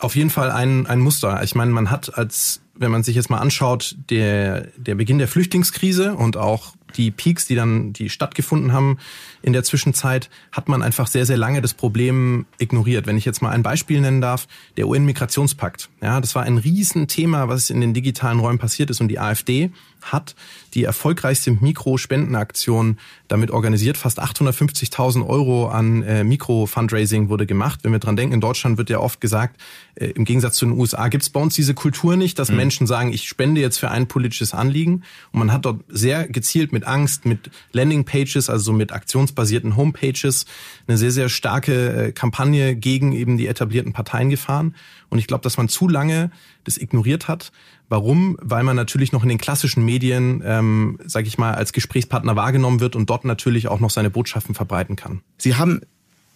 [0.00, 1.42] Auf jeden Fall ein, ein Muster.
[1.42, 5.28] Ich meine, man hat als, wenn man sich jetzt mal anschaut, der, der Beginn der
[5.28, 8.98] Flüchtlingskrise und auch die Peaks, die dann, die stattgefunden haben
[9.42, 13.06] in der Zwischenzeit, hat man einfach sehr, sehr lange das Problem ignoriert.
[13.06, 15.90] Wenn ich jetzt mal ein Beispiel nennen darf, der UN-Migrationspakt.
[16.00, 19.70] Ja, das war ein Riesenthema, was in den digitalen Räumen passiert ist und die AfD
[20.02, 20.34] hat
[20.74, 23.96] die erfolgreichste Mikro-Spendenaktion damit organisiert.
[23.96, 27.80] Fast 850.000 Euro an äh, Mikro-Fundraising wurde gemacht.
[27.82, 29.60] Wenn wir dran denken, in Deutschland wird ja oft gesagt,
[29.94, 32.56] äh, im Gegensatz zu den USA gibt es bei uns diese Kultur nicht, dass mhm.
[32.56, 35.02] Menschen sagen, ich spende jetzt für ein politisches Anliegen.
[35.32, 40.46] Und man hat dort sehr gezielt mit Angst, mit Landing-Pages, also mit aktionsbasierten Homepages,
[40.86, 44.74] eine sehr, sehr starke äh, Kampagne gegen eben die etablierten Parteien gefahren.
[45.10, 46.30] Und ich glaube, dass man zu lange
[46.64, 47.50] das ignoriert hat.
[47.88, 48.36] Warum?
[48.42, 52.80] Weil man natürlich noch in den klassischen Medien, ähm, sage ich mal, als Gesprächspartner wahrgenommen
[52.80, 55.22] wird und dort natürlich auch noch seine Botschaften verbreiten kann.
[55.38, 55.80] Sie haben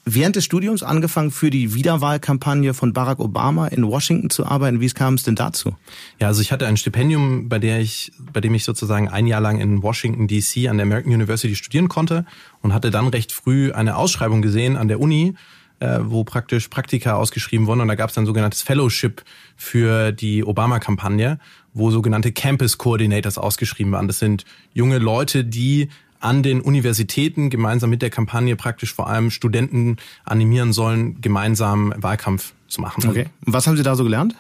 [0.05, 4.81] während des Studiums angefangen, für die Wiederwahlkampagne von Barack Obama in Washington zu arbeiten.
[4.81, 5.77] Wie kam es denn dazu?
[6.19, 9.41] Ja, also ich hatte ein Stipendium, bei der ich, bei dem ich sozusagen ein Jahr
[9.41, 12.25] lang in Washington DC an der American University studieren konnte
[12.63, 15.35] und hatte dann recht früh eine Ausschreibung gesehen an der Uni
[15.83, 19.25] äh, wo praktisch Praktika ausgeschrieben wurden und da gab es dann sogenanntes Fellowship
[19.57, 21.41] für die Obama-Kampagne,
[21.75, 24.07] wo sogenannte Campus Coordinators ausgeschrieben waren.
[24.07, 25.89] Das sind junge Leute, die
[26.21, 32.53] an den Universitäten gemeinsam mit der Kampagne praktisch vor allem Studenten animieren sollen, gemeinsam Wahlkampf
[32.69, 33.09] zu machen.
[33.09, 33.27] Okay.
[33.41, 34.37] Was haben Sie da so gelernt?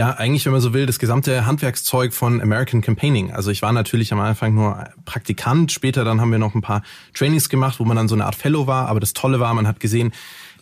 [0.00, 3.32] Ja, eigentlich, wenn man so will, das gesamte Handwerkszeug von American Campaigning.
[3.32, 6.80] Also ich war natürlich am Anfang nur Praktikant, später dann haben wir noch ein paar
[7.12, 9.68] Trainings gemacht, wo man dann so eine Art Fellow war, aber das Tolle war, man
[9.68, 10.12] hat gesehen,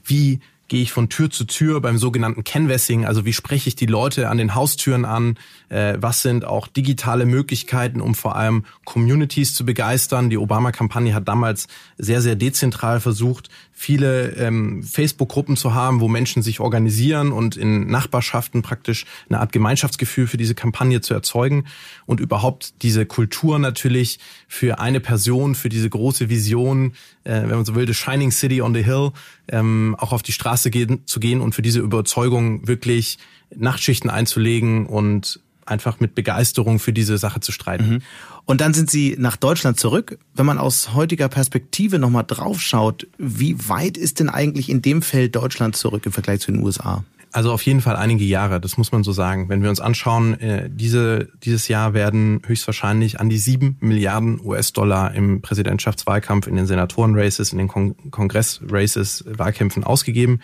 [0.04, 3.86] wie gehe ich von Tür zu Tür beim sogenannten Canvassing, also wie spreche ich die
[3.86, 9.54] Leute an den Haustüren an, äh, was sind auch digitale Möglichkeiten, um vor allem Communities
[9.54, 10.30] zu begeistern.
[10.30, 16.42] Die Obama-Kampagne hat damals sehr, sehr dezentral versucht, viele ähm, Facebook-Gruppen zu haben, wo Menschen
[16.42, 21.64] sich organisieren und in Nachbarschaften praktisch eine Art Gemeinschaftsgefühl für diese Kampagne zu erzeugen
[22.04, 27.64] und überhaupt diese Kultur natürlich für eine Person, für diese große Vision, äh, wenn man
[27.64, 29.12] so will, the Shining City on the Hill,
[29.46, 33.18] ähm, auch auf die Straße gehen, zu gehen und für diese Überzeugung wirklich
[33.54, 37.88] Nachtschichten einzulegen und einfach mit Begeisterung für diese Sache zu streiten.
[37.88, 37.98] Mhm.
[38.44, 40.18] Und dann sind Sie nach Deutschland zurück.
[40.34, 45.36] Wenn man aus heutiger Perspektive nochmal draufschaut, wie weit ist denn eigentlich in dem Feld
[45.36, 47.04] Deutschland zurück im Vergleich zu den USA?
[47.30, 49.48] Also auf jeden Fall einige Jahre, das muss man so sagen.
[49.50, 55.14] Wenn wir uns anschauen, äh, diese, dieses Jahr werden höchstwahrscheinlich an die sieben Milliarden US-Dollar
[55.14, 60.40] im Präsidentschaftswahlkampf, in den Senatoren-Races, in den Kong Kongress-Races, Wahlkämpfen ausgegeben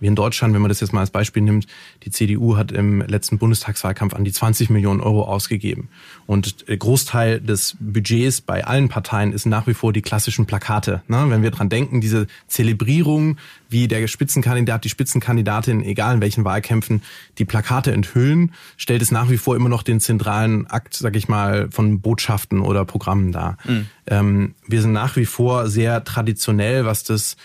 [0.00, 1.66] wie in Deutschland, wenn man das jetzt mal als Beispiel nimmt,
[2.04, 5.88] die CDU hat im letzten Bundestagswahlkampf an die 20 Millionen Euro ausgegeben.
[6.26, 11.02] Und der Großteil des Budgets bei allen Parteien ist nach wie vor die klassischen Plakate.
[11.08, 11.26] Ne?
[11.28, 13.36] Wenn wir dran denken, diese Zelebrierung,
[13.68, 17.02] wie der Spitzenkandidat, die Spitzenkandidatin, egal in welchen Wahlkämpfen,
[17.38, 21.28] die Plakate enthüllen, stellt es nach wie vor immer noch den zentralen Akt, sag ich
[21.28, 23.58] mal, von Botschaften oder Programmen dar.
[23.66, 23.86] Mhm.
[24.06, 27.36] Ähm, wir sind nach wie vor sehr traditionell, was das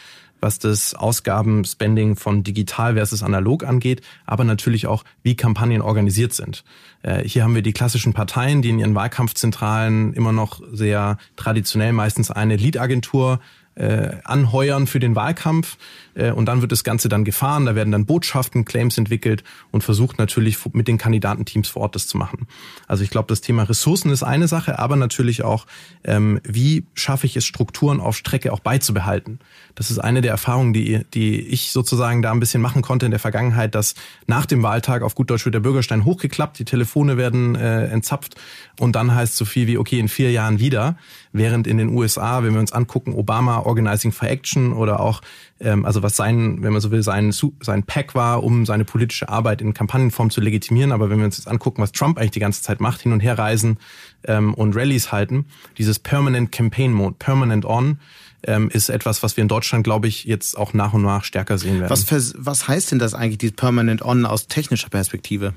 [0.41, 6.63] was das Ausgabenspending von digital versus analog angeht, aber natürlich auch, wie Kampagnen organisiert sind.
[7.01, 11.93] Äh, hier haben wir die klassischen Parteien, die in ihren Wahlkampfzentralen immer noch sehr traditionell
[11.93, 13.39] meistens eine Lead-Agentur
[13.75, 15.77] äh, anheuern für den Wahlkampf
[16.15, 19.83] äh, und dann wird das Ganze dann gefahren, da werden dann Botschaften, Claims entwickelt und
[19.83, 22.47] versucht natürlich mit den Kandidatenteams vor Ort das zu machen.
[22.87, 25.65] Also ich glaube, das Thema Ressourcen ist eine Sache, aber natürlich auch,
[26.03, 29.39] ähm, wie schaffe ich es, Strukturen auf Strecke auch beizubehalten.
[29.75, 33.11] Das ist eine der Erfahrungen, die, die ich sozusagen da ein bisschen machen konnte in
[33.11, 37.17] der Vergangenheit, dass nach dem Wahltag auf gut Deutsch wird der Bürgerstein hochgeklappt, die Telefone
[37.17, 38.35] werden äh, entzapft
[38.79, 40.97] und dann heißt so viel wie, okay, in vier Jahren wieder,
[41.35, 45.21] während in den USA, wenn wir uns angucken, Obama Organizing for Action oder auch
[45.59, 49.29] ähm, also was sein, wenn man so will, sein, sein Pack war, um seine politische
[49.29, 50.91] Arbeit in Kampagnenform zu legitimieren.
[50.91, 53.19] Aber wenn wir uns jetzt angucken, was Trump eigentlich die ganze Zeit macht, hin und
[53.19, 53.77] her reisen
[54.25, 55.45] ähm, und Rallies halten,
[55.77, 57.99] dieses Permanent Campaign Mode, Permanent On,
[58.47, 61.57] ähm, ist etwas, was wir in Deutschland, glaube ich, jetzt auch nach und nach stärker
[61.57, 61.89] sehen werden.
[61.89, 65.53] Was, für, was heißt denn das eigentlich, dieses Permanent On aus technischer Perspektive?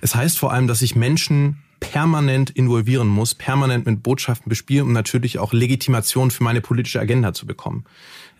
[0.00, 4.92] Es heißt vor allem, dass sich Menschen permanent involvieren muss, permanent mit Botschaften bespielen, um
[4.92, 7.84] natürlich auch Legitimation für meine politische Agenda zu bekommen.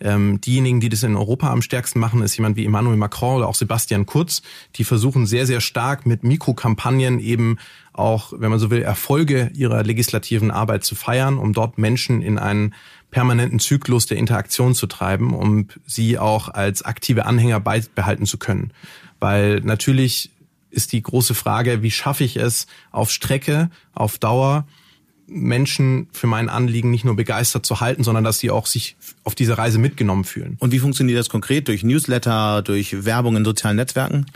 [0.00, 3.48] Ähm, diejenigen, die das in Europa am stärksten machen, ist jemand wie Emmanuel Macron oder
[3.48, 4.42] auch Sebastian Kurz.
[4.76, 7.58] Die versuchen sehr, sehr stark mit Mikrokampagnen eben
[7.92, 12.38] auch, wenn man so will, Erfolge ihrer legislativen Arbeit zu feiern, um dort Menschen in
[12.38, 12.74] einen
[13.10, 18.72] permanenten Zyklus der Interaktion zu treiben, um sie auch als aktive Anhänger beibehalten zu können.
[19.20, 20.30] Weil natürlich
[20.72, 24.66] ist die große Frage, wie schaffe ich es auf Strecke, auf Dauer,
[25.26, 29.34] Menschen für mein Anliegen nicht nur begeistert zu halten, sondern dass sie auch sich auf
[29.34, 30.56] dieser Reise mitgenommen fühlen.
[30.58, 31.68] Und wie funktioniert das konkret?
[31.68, 34.26] Durch Newsletter, durch Werbung in sozialen Netzwerken?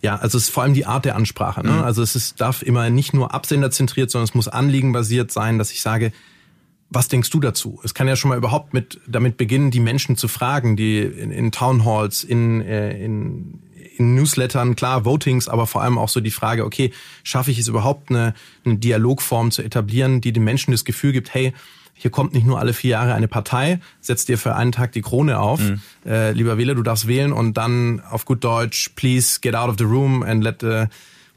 [0.00, 1.62] Ja, also es ist vor allem die Art der Ansprache.
[1.64, 1.72] Ne?
[1.72, 1.82] Mhm.
[1.82, 5.82] Also es ist, darf immer nicht nur absenderzentriert, sondern es muss anliegenbasiert sein, dass ich
[5.82, 6.12] sage,
[6.90, 7.80] was denkst du dazu?
[7.84, 11.30] Es kann ja schon mal überhaupt mit damit beginnen, die Menschen zu fragen, die in,
[11.30, 13.60] in Townhalls, in, äh, in,
[13.98, 17.68] in Newslettern, klar, Votings, aber vor allem auch so die Frage, okay, schaffe ich es
[17.68, 18.34] überhaupt, eine,
[18.64, 21.52] eine Dialogform zu etablieren, die den Menschen das Gefühl gibt, hey,
[21.94, 25.02] hier kommt nicht nur alle vier Jahre eine Partei, setzt dir für einen Tag die
[25.02, 25.80] Krone auf, mhm.
[26.06, 29.76] äh, lieber Wähler, du darfst wählen und dann auf gut Deutsch, please get out of
[29.78, 30.84] the room and let the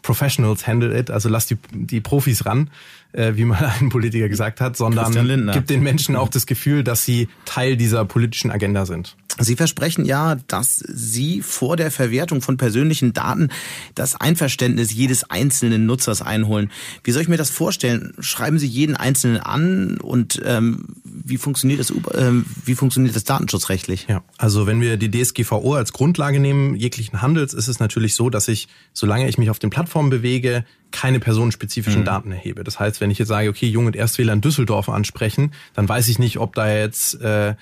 [0.03, 2.69] professionals handle it, also lass die, die Profis ran,
[3.13, 7.03] äh, wie mal ein Politiker gesagt hat, sondern gibt den Menschen auch das Gefühl, dass
[7.05, 9.15] sie Teil dieser politischen Agenda sind.
[9.39, 13.49] Sie versprechen ja, dass Sie vor der Verwertung von persönlichen Daten
[13.95, 16.69] das Einverständnis jedes einzelnen Nutzers einholen.
[17.03, 18.13] Wie soll ich mir das vorstellen?
[18.19, 21.93] Schreiben Sie jeden Einzelnen an und ähm, wie funktioniert das?
[22.13, 24.07] Ähm, wie funktioniert das datenschutzrechtlich?
[24.09, 28.29] Ja, also wenn wir die DSGVO als Grundlage nehmen jeglichen Handels, ist es natürlich so,
[28.29, 32.05] dass ich, solange ich mich auf den Plattformen bewege, keine personenspezifischen mhm.
[32.05, 32.63] Daten erhebe.
[32.63, 36.07] Das heißt, wenn ich jetzt sage, okay, Jung und Erstwähler in Düsseldorf ansprechen, dann weiß
[36.07, 37.55] ich nicht, ob da jetzt äh,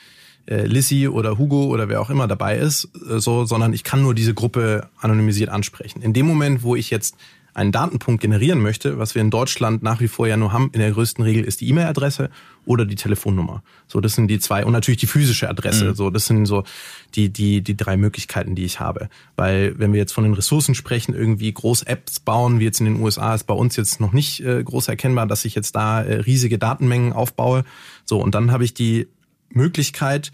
[0.49, 4.01] äh, Lissy oder Hugo oder wer auch immer dabei ist, äh, so, sondern ich kann
[4.01, 6.01] nur diese Gruppe anonymisiert ansprechen.
[6.01, 7.15] In dem Moment, wo ich jetzt
[7.53, 10.79] einen Datenpunkt generieren möchte, was wir in Deutschland nach wie vor ja nur haben, in
[10.79, 12.29] der größten Regel ist die E-Mail-Adresse
[12.65, 13.63] oder die Telefonnummer.
[13.87, 15.89] So, das sind die zwei und natürlich die physische Adresse.
[15.89, 15.95] Mhm.
[15.95, 16.63] So, das sind so
[17.15, 19.09] die die die drei Möglichkeiten, die ich habe.
[19.35, 22.85] Weil wenn wir jetzt von den Ressourcen sprechen, irgendwie groß Apps bauen, wie jetzt in
[22.85, 26.01] den USA ist bei uns jetzt noch nicht äh, groß erkennbar, dass ich jetzt da
[26.01, 27.63] äh, riesige Datenmengen aufbaue.
[28.05, 29.07] So und dann habe ich die
[29.51, 30.31] Möglichkeit,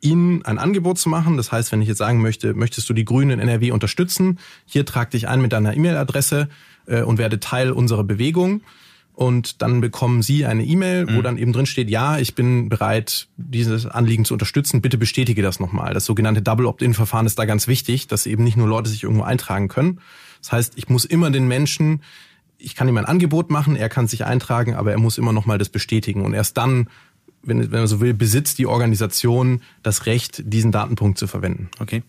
[0.00, 1.36] Ihnen ein Angebot zu machen.
[1.36, 4.84] Das heißt, wenn ich jetzt sagen möchte, möchtest du die Grünen in NRW unterstützen, hier
[4.84, 6.48] trag dich ein mit deiner E-Mail-Adresse
[6.86, 8.62] äh, und werde Teil unserer Bewegung.
[9.16, 11.22] Und dann bekommen Sie eine E-Mail, wo mhm.
[11.22, 14.82] dann eben drin steht, ja, ich bin bereit, dieses Anliegen zu unterstützen.
[14.82, 15.94] Bitte bestätige das nochmal.
[15.94, 19.24] Das sogenannte Double Opt-in-Verfahren ist da ganz wichtig, dass eben nicht nur Leute sich irgendwo
[19.24, 20.00] eintragen können.
[20.42, 22.02] Das heißt, ich muss immer den Menschen,
[22.58, 25.56] ich kann ihm ein Angebot machen, er kann sich eintragen, aber er muss immer nochmal
[25.56, 26.22] das bestätigen.
[26.22, 26.88] Und erst dann
[27.46, 31.68] wenn, wenn man so will, besitzt die Organisation das Recht, diesen Datenpunkt zu verwenden.
[31.78, 32.02] Okay.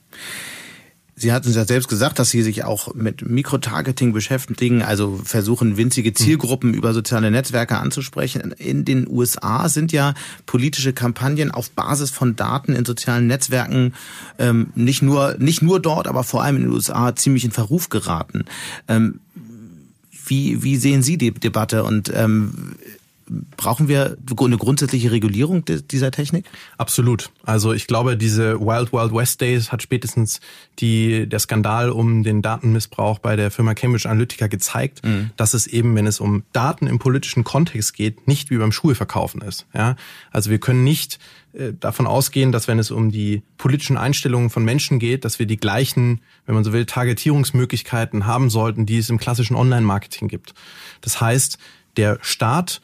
[1.19, 6.13] Sie hatten ja selbst gesagt, dass Sie sich auch mit Mikrotargeting beschäftigen, also versuchen, winzige
[6.13, 8.51] Zielgruppen über soziale Netzwerke anzusprechen.
[8.51, 10.13] In den USA sind ja
[10.45, 13.95] politische Kampagnen auf Basis von Daten in sozialen Netzwerken
[14.37, 17.89] ähm, nicht nur nicht nur dort, aber vor allem in den USA ziemlich in Verruf
[17.89, 18.45] geraten.
[18.87, 19.19] Ähm,
[20.27, 22.75] wie, wie sehen Sie die Debatte und ähm,
[23.57, 26.45] Brauchen wir eine grundsätzliche Regulierung dieser Technik?
[26.77, 27.29] Absolut.
[27.43, 30.39] Also ich glaube, diese Wild Wild West Days hat spätestens
[30.79, 35.31] die, der Skandal um den Datenmissbrauch bei der Firma Cambridge Analytica gezeigt, mhm.
[35.35, 39.41] dass es eben, wenn es um Daten im politischen Kontext geht, nicht wie beim Schulverkaufen
[39.41, 39.65] ist.
[39.73, 39.95] Ja?
[40.31, 41.19] Also wir können nicht
[41.53, 45.45] äh, davon ausgehen, dass wenn es um die politischen Einstellungen von Menschen geht, dass wir
[45.45, 50.53] die gleichen, wenn man so will, Targetierungsmöglichkeiten haben sollten, die es im klassischen Online-Marketing gibt.
[51.01, 51.57] Das heißt,
[51.97, 52.81] der Staat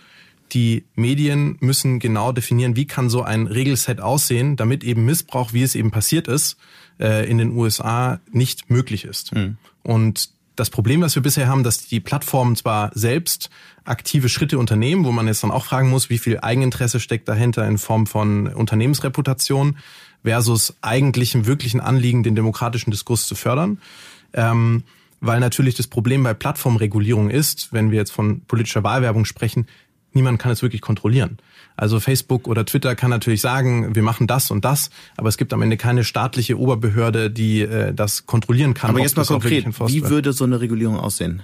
[0.51, 5.63] die Medien müssen genau definieren, wie kann so ein Regelset aussehen, damit eben Missbrauch, wie
[5.63, 6.57] es eben passiert ist,
[6.99, 9.33] äh, in den USA nicht möglich ist.
[9.33, 9.57] Mhm.
[9.81, 13.49] Und das Problem, was wir bisher haben, dass die Plattformen zwar selbst
[13.85, 17.67] aktive Schritte unternehmen, wo man jetzt dann auch fragen muss, wie viel Eigeninteresse steckt dahinter
[17.67, 19.77] in Form von Unternehmensreputation
[20.23, 23.79] versus eigentlichem wirklichen Anliegen, den demokratischen Diskurs zu fördern.
[24.33, 24.83] Ähm,
[25.19, 29.67] weil natürlich das Problem bei Plattformregulierung ist, wenn wir jetzt von politischer Wahlwerbung sprechen,
[30.16, 31.38] niemand kann es wirklich kontrollieren.
[31.76, 35.53] Also Facebook oder Twitter kann natürlich sagen, wir machen das und das, aber es gibt
[35.53, 38.91] am Ende keine staatliche Oberbehörde, die äh, das kontrollieren kann.
[38.91, 41.41] Aber jetzt mal konkret, wie würde so eine Regulierung aussehen?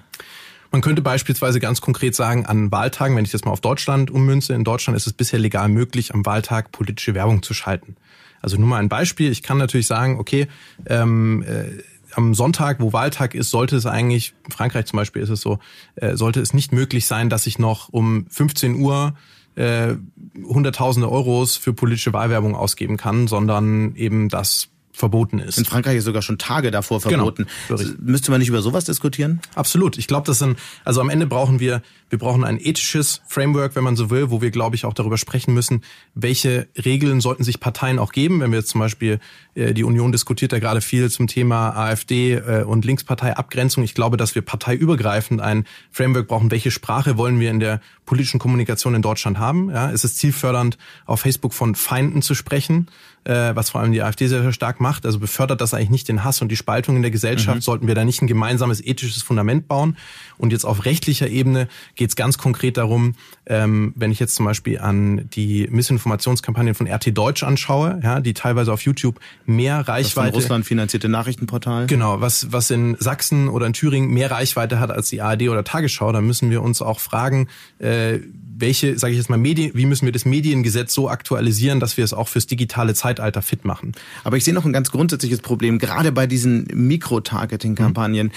[0.72, 4.54] Man könnte beispielsweise ganz konkret sagen, an Wahltagen, wenn ich das mal auf Deutschland ummünze,
[4.54, 7.96] in Deutschland ist es bisher legal möglich, am Wahltag politische Werbung zu schalten.
[8.42, 9.32] Also nur mal ein Beispiel.
[9.32, 10.48] Ich kann natürlich sagen, okay,
[10.86, 11.82] ähm, äh,
[12.20, 15.60] am Sonntag, wo Wahltag ist, sollte es eigentlich, in Frankreich zum Beispiel ist es so,
[15.96, 19.14] äh, sollte es nicht möglich sein, dass ich noch um 15 Uhr
[19.56, 19.96] äh,
[20.44, 25.58] Hunderttausende Euros für politische Wahlwerbung ausgeben kann, sondern eben das verboten ist.
[25.58, 27.48] In Frankreich ist sogar schon Tage davor genau, verboten.
[27.70, 29.40] Genau, Müsste man nicht über sowas diskutieren?
[29.56, 29.98] Absolut.
[29.98, 33.84] Ich glaube, das sind, also am Ende brauchen wir, wir brauchen ein ethisches Framework, wenn
[33.84, 35.84] man so will, wo wir, glaube ich, auch darüber sprechen müssen,
[36.14, 38.40] welche Regeln sollten sich Parteien auch geben.
[38.42, 39.20] Wenn wir jetzt zum Beispiel,
[39.56, 43.84] äh, die Union diskutiert ja gerade viel zum Thema AfD äh, und Linksparteiabgrenzung.
[43.84, 46.52] Ich glaube, dass wir parteiübergreifend ein Framework brauchen.
[46.52, 49.70] Welche Sprache wollen wir in der politischen Kommunikation in Deutschland haben?
[49.70, 52.88] Ja, ist es zielfördernd, auf Facebook von Feinden zu sprechen?
[53.26, 55.06] äh, was vor allem die AfD sehr, sehr stark macht.
[55.06, 57.58] Also befördert das eigentlich nicht den Hass und die Spaltung in der Gesellschaft?
[57.58, 57.62] Mhm.
[57.62, 59.98] Sollten wir da nicht ein gemeinsames ethisches Fundament bauen?
[60.38, 61.68] Und jetzt auf rechtlicher Ebene
[62.00, 66.88] geht es ganz konkret darum, ähm, wenn ich jetzt zum Beispiel an die Missinformationskampagnen von
[66.88, 70.04] RT Deutsch anschaue, ja, die teilweise auf YouTube mehr Reichweite.
[70.04, 71.88] Das von Russland finanzierte Nachrichtenportal.
[71.88, 75.66] Genau, was, was in Sachsen oder in Thüringen mehr Reichweite hat als die ARD oder
[75.66, 78.20] Tagesschau, da müssen wir uns auch fragen, äh,
[78.60, 82.04] welche, sage ich jetzt mal, Medien, wie müssen wir das Mediengesetz so aktualisieren, dass wir
[82.04, 83.94] es auch fürs digitale Zeitalter fit machen?
[84.24, 88.32] Aber ich sehe noch ein ganz grundsätzliches Problem, gerade bei diesen Mikro-Targeting-Kampagnen, mhm.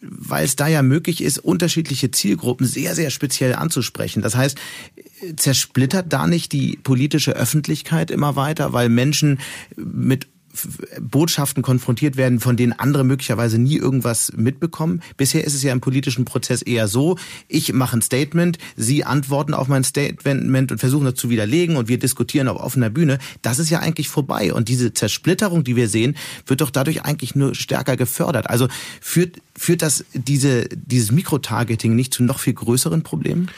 [0.00, 4.22] weil es da ja möglich ist, unterschiedliche Zielgruppen sehr, sehr speziell anzusprechen.
[4.22, 4.58] Das heißt,
[5.36, 9.40] zersplittert da nicht die politische Öffentlichkeit immer weiter, weil Menschen
[9.76, 10.26] mit
[11.00, 15.02] Botschaften konfrontiert werden, von denen andere möglicherweise nie irgendwas mitbekommen.
[15.16, 17.16] Bisher ist es ja im politischen Prozess eher so,
[17.48, 21.88] ich mache ein Statement, Sie antworten auf mein Statement und versuchen das zu widerlegen und
[21.88, 23.18] wir diskutieren auf offener Bühne.
[23.42, 24.52] Das ist ja eigentlich vorbei.
[24.52, 28.48] Und diese Zersplitterung, die wir sehen, wird doch dadurch eigentlich nur stärker gefördert.
[28.50, 28.68] Also
[29.00, 33.48] führt, führt das diese, dieses Mikrotargeting nicht zu noch viel größeren Problemen?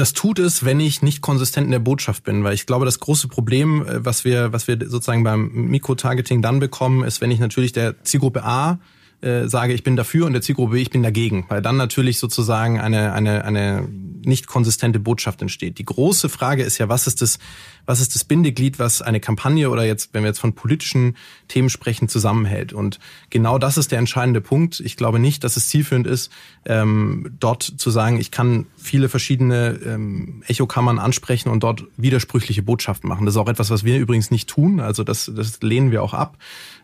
[0.00, 3.00] Das tut es, wenn ich nicht konsistent in der Botschaft bin, weil ich glaube, das
[3.00, 7.38] große Problem, äh, was wir, was wir sozusagen beim Mikrotargeting dann bekommen, ist, wenn ich
[7.38, 8.78] natürlich der Zielgruppe A
[9.20, 12.18] äh, sage, ich bin dafür und der Zielgruppe B, ich bin dagegen, weil dann natürlich
[12.18, 13.86] sozusagen eine, eine, eine
[14.24, 15.78] nicht konsistente Botschaft entsteht.
[15.78, 17.38] Die große Frage ist ja, was ist das,
[17.86, 21.16] was ist das Bindeglied, was eine Kampagne oder jetzt, wenn wir jetzt von politischen
[21.48, 22.72] Themen sprechen, zusammenhält?
[22.72, 22.98] Und
[23.30, 24.80] genau das ist der entscheidende Punkt.
[24.80, 26.30] Ich glaube nicht, dass es zielführend ist,
[26.66, 33.08] ähm, dort zu sagen, ich kann viele verschiedene ähm, Echokammern ansprechen und dort widersprüchliche Botschaften
[33.08, 33.26] machen.
[33.26, 34.80] Das ist auch etwas, was wir übrigens nicht tun.
[34.80, 36.38] Also das, das lehnen wir auch ab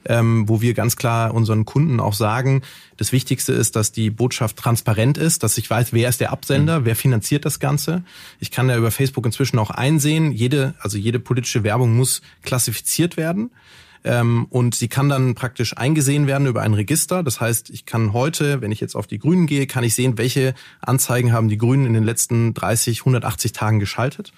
[0.09, 2.63] ähm, wo wir ganz klar unseren Kunden auch sagen,
[2.97, 6.81] das Wichtigste ist, dass die Botschaft transparent ist, dass ich weiß, wer ist der Absender,
[6.81, 6.85] mhm.
[6.85, 8.03] wer finanziert das Ganze.
[8.41, 13.17] Ich kann ja über Facebook inzwischen auch einsehen, jede, also jede politische Werbung muss klassifiziert
[13.17, 13.51] werden
[14.07, 17.25] ähm, und sie kann dann praktisch eingesehen werden über ein Register.
[17.25, 20.17] Das heißt, ich kann heute, wenn ich jetzt auf die Grünen gehe, kann ich sehen,
[20.17, 24.33] welche Anzeigen haben die Grünen in den letzten 30, 180 Tagen geschaltet.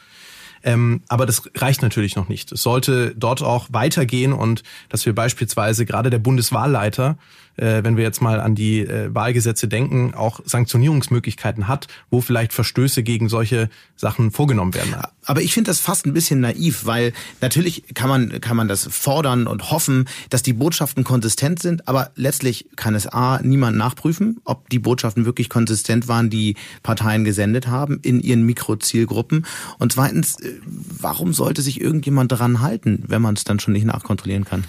[0.62, 2.52] Ähm, aber das reicht natürlich noch nicht.
[2.52, 7.18] Es sollte dort auch weitergehen und dass wir beispielsweise gerade der Bundeswahlleiter
[7.59, 12.52] äh, wenn wir jetzt mal an die äh, Wahlgesetze denken, auch Sanktionierungsmöglichkeiten hat, wo vielleicht
[12.52, 14.94] Verstöße gegen solche Sachen vorgenommen werden.
[15.24, 18.88] Aber ich finde das fast ein bisschen naiv, weil natürlich kann man, kann man das
[18.90, 24.40] fordern und hoffen, dass die Botschaften konsistent sind, aber letztlich kann es A, niemand nachprüfen,
[24.44, 29.44] ob die Botschaften wirklich konsistent waren, die Parteien gesendet haben in ihren Mikrozielgruppen.
[29.78, 33.84] Und zweitens, äh, warum sollte sich irgendjemand daran halten, wenn man es dann schon nicht
[33.84, 34.64] nachkontrollieren kann?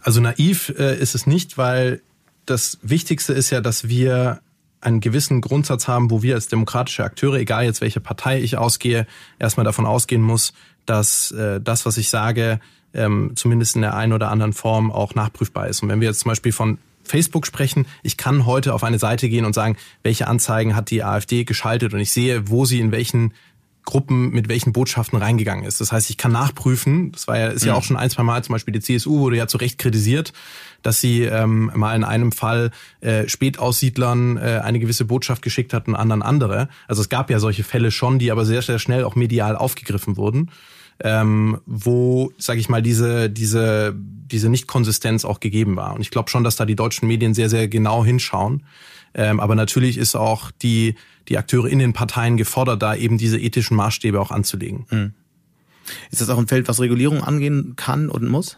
[0.00, 2.00] Also naiv äh, ist es nicht, weil
[2.46, 4.40] das Wichtigste ist ja, dass wir
[4.80, 9.06] einen gewissen Grundsatz haben, wo wir als demokratische Akteure, egal jetzt welche Partei ich ausgehe,
[9.38, 10.52] erstmal davon ausgehen muss,
[10.86, 12.58] dass äh, das, was ich sage,
[12.92, 15.82] ähm, zumindest in der einen oder anderen Form auch nachprüfbar ist.
[15.82, 19.28] Und wenn wir jetzt zum Beispiel von Facebook sprechen, ich kann heute auf eine Seite
[19.28, 22.92] gehen und sagen, welche Anzeigen hat die AfD geschaltet und ich sehe, wo sie in
[22.92, 23.34] welchen
[23.84, 25.80] Gruppen mit welchen Botschaften reingegangen ist.
[25.80, 27.78] Das heißt, ich kann nachprüfen, das war ja, ist ja mhm.
[27.78, 30.32] auch schon ein, zwei Mal, zum Beispiel die CSU wurde ja zu Recht kritisiert,
[30.82, 32.70] dass sie ähm, mal in einem Fall
[33.00, 36.68] äh, Spätaussiedlern äh, eine gewisse Botschaft geschickt hat und anderen andere.
[36.86, 40.16] Also es gab ja solche Fälle schon, die aber sehr, sehr schnell auch medial aufgegriffen
[40.16, 40.50] wurden.
[41.04, 45.94] Ähm, wo, sage ich mal, diese diese diese Nicht-Konsistenz auch gegeben war.
[45.94, 48.62] Und ich glaube schon, dass da die deutschen Medien sehr sehr genau hinschauen.
[49.14, 50.94] Ähm, aber natürlich ist auch die
[51.28, 54.86] die Akteure in den Parteien gefordert, da eben diese ethischen Maßstäbe auch anzulegen.
[54.90, 55.14] Mhm.
[56.10, 58.56] Ist das auch ein Feld, was Regulierung angehen kann und muss?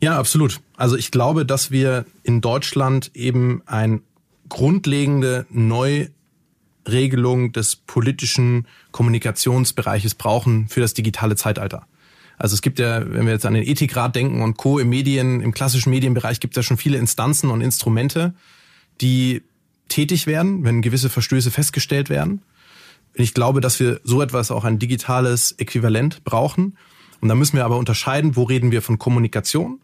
[0.00, 0.60] Ja, absolut.
[0.76, 4.02] Also ich glaube, dass wir in Deutschland eben ein
[4.48, 11.86] grundlegende Neuregelung des politischen Kommunikationsbereiches brauchen für das digitale Zeitalter.
[12.38, 14.78] Also es gibt ja, wenn wir jetzt an den Ethikrat denken und Co.
[14.78, 18.32] im Medien, im klassischen Medienbereich gibt es ja schon viele Instanzen und Instrumente,
[19.02, 19.42] die
[19.90, 22.40] tätig werden, wenn gewisse Verstöße festgestellt werden.
[23.12, 26.78] Ich glaube, dass wir so etwas auch ein digitales Äquivalent brauchen.
[27.20, 29.80] Und da müssen wir aber unterscheiden, wo reden wir von Kommunikation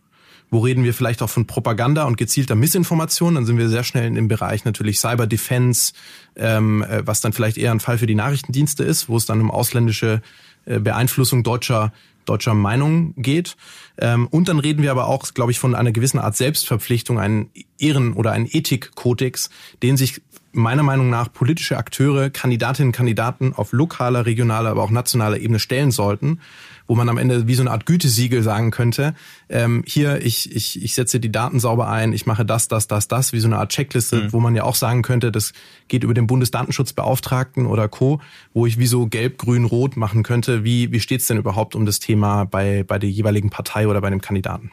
[0.51, 3.35] wo reden wir vielleicht auch von Propaganda und gezielter Missinformation?
[3.35, 5.93] Dann sind wir sehr schnell dem Bereich natürlich Cyber Defense,
[6.37, 9.41] ähm, äh, was dann vielleicht eher ein Fall für die Nachrichtendienste ist, wo es dann
[9.41, 10.23] um ausländische
[10.65, 11.93] äh, Beeinflussung deutscher
[12.29, 13.57] deutscher Meinung geht.
[13.99, 17.51] Ähm, und dann reden wir aber auch, glaube ich, von einer gewissen Art Selbstverpflichtung, einen
[17.79, 19.51] Ehren- oder einen Ethikkodex,
[19.83, 20.21] den sich
[20.53, 25.59] meiner Meinung nach politische Akteure, Kandidatinnen und Kandidaten auf lokaler, regionaler, aber auch nationaler Ebene
[25.59, 26.41] stellen sollten
[26.87, 29.15] wo man am Ende wie so eine Art Gütesiegel sagen könnte,
[29.49, 33.09] ähm, hier, ich, ich, ich setze die Daten sauber ein, ich mache das, das, das,
[33.09, 34.33] das, wie so eine Art Checkliste, mhm.
[34.33, 35.53] wo man ja auch sagen könnte, das
[35.89, 38.21] geht über den Bundesdatenschutzbeauftragten oder Co.,
[38.55, 41.87] wo ich wie so gelb, grün, rot machen könnte, wie, wie steht's denn überhaupt um
[41.87, 44.71] das Thema bei, bei der jeweiligen Partei oder bei dem Kandidaten?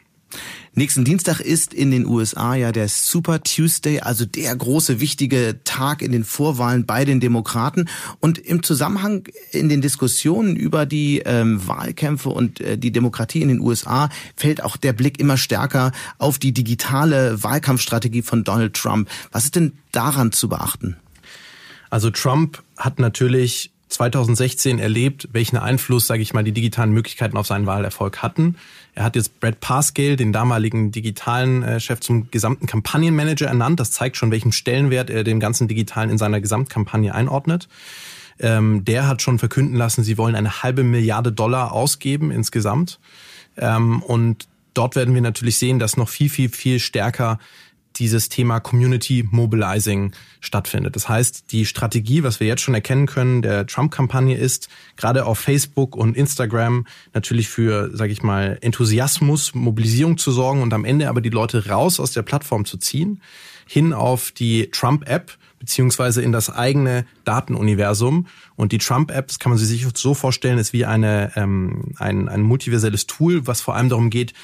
[0.76, 6.02] Nächsten Dienstag ist in den USA ja der Super Tuesday, also der große wichtige Tag
[6.02, 7.88] in den Vorwahlen bei den Demokraten.
[8.18, 13.48] Und im Zusammenhang in den Diskussionen über die ähm, Wahlkämpfe und äh, die Demokratie in
[13.48, 19.08] den USA fällt auch der Blick immer stärker auf die digitale Wahlkampfstrategie von Donald Trump.
[19.30, 20.96] Was ist denn daran zu beachten?
[21.88, 27.46] Also Trump hat natürlich 2016 erlebt, welchen Einfluss, sage ich mal, die digitalen Möglichkeiten auf
[27.46, 28.56] seinen Wahlerfolg hatten.
[28.94, 33.80] Er hat jetzt Brad Parscale, den damaligen digitalen äh, Chef, zum gesamten Kampagnenmanager ernannt.
[33.80, 37.68] Das zeigt schon, welchen Stellenwert er dem ganzen Digitalen in seiner Gesamtkampagne einordnet.
[38.38, 42.98] Ähm, der hat schon verkünden lassen, sie wollen eine halbe Milliarde Dollar ausgeben insgesamt.
[43.56, 47.38] Ähm, und dort werden wir natürlich sehen, dass noch viel, viel, viel stärker
[47.96, 50.96] dieses Thema Community Mobilizing stattfindet.
[50.96, 55.38] Das heißt, die Strategie, was wir jetzt schon erkennen können, der Trump-Kampagne ist, gerade auf
[55.38, 61.08] Facebook und Instagram natürlich für, sage ich mal, Enthusiasmus, Mobilisierung zu sorgen und am Ende
[61.08, 63.20] aber die Leute raus aus der Plattform zu ziehen,
[63.66, 68.26] hin auf die Trump-App, beziehungsweise in das eigene Datenuniversum.
[68.54, 72.42] Und die Trump-App, das kann man sich so vorstellen, ist wie eine, ähm, ein, ein
[72.42, 74.34] multiverselles Tool, was vor allem darum geht,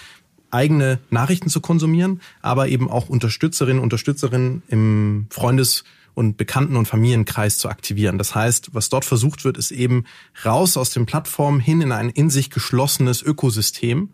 [0.50, 5.84] eigene Nachrichten zu konsumieren, aber eben auch Unterstützerinnen, Unterstützerinnen im Freundes-
[6.14, 8.18] und Bekannten- und Familienkreis zu aktivieren.
[8.18, 10.04] Das heißt, was dort versucht wird, ist eben
[10.44, 14.10] raus aus den Plattformen hin in ein in sich geschlossenes Ökosystem.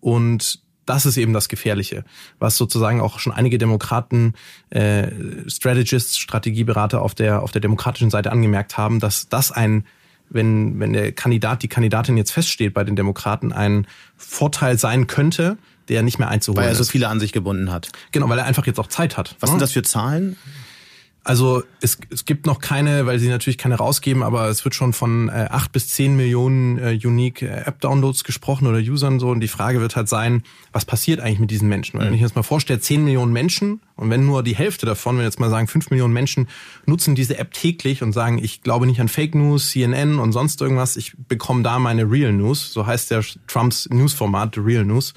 [0.00, 2.04] Und das ist eben das Gefährliche,
[2.38, 4.34] was sozusagen auch schon einige Demokraten,
[4.70, 5.10] äh,
[5.48, 9.84] Strategists, Strategieberater auf der auf der demokratischen Seite angemerkt haben, dass das ein
[10.34, 15.56] wenn, wenn der Kandidat, die Kandidatin jetzt feststeht bei den Demokraten, ein Vorteil sein könnte,
[15.88, 16.66] der nicht mehr einzuholen ist.
[16.66, 17.90] Weil er so viele an sich gebunden hat.
[18.12, 19.36] Genau, weil er einfach jetzt auch Zeit hat.
[19.40, 19.54] Was ne?
[19.54, 20.36] sind das für Zahlen?
[21.24, 24.92] Also es, es gibt noch keine, weil sie natürlich keine rausgeben, aber es wird schon
[24.92, 29.30] von äh, acht bis zehn Millionen äh, Unique äh, App-Downloads gesprochen oder Usern so.
[29.30, 31.98] Und die Frage wird halt sein, was passiert eigentlich mit diesen Menschen?
[31.98, 35.16] Weil wenn ich jetzt mal vorstelle, zehn Millionen Menschen und wenn nur die Hälfte davon,
[35.16, 36.46] wenn wir jetzt mal sagen, fünf Millionen Menschen
[36.84, 40.60] nutzen diese App täglich und sagen, ich glaube nicht an Fake News, CNN und sonst
[40.60, 45.14] irgendwas, ich bekomme da meine Real News, so heißt der Trumps Newsformat, The Real News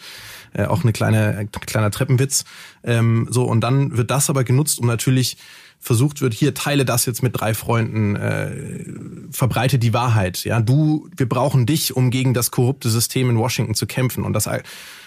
[0.53, 2.45] Äh, auch eine kleine, ein kleiner Treppenwitz.
[2.83, 5.37] Ähm, so, und dann wird das aber genutzt, um natürlich
[5.79, 8.83] versucht wird, hier teile das jetzt mit drei Freunden, äh,
[9.31, 10.43] verbreite die Wahrheit.
[10.43, 14.23] Ja, du, wir brauchen dich, um gegen das korrupte System in Washington zu kämpfen.
[14.23, 14.49] Und das,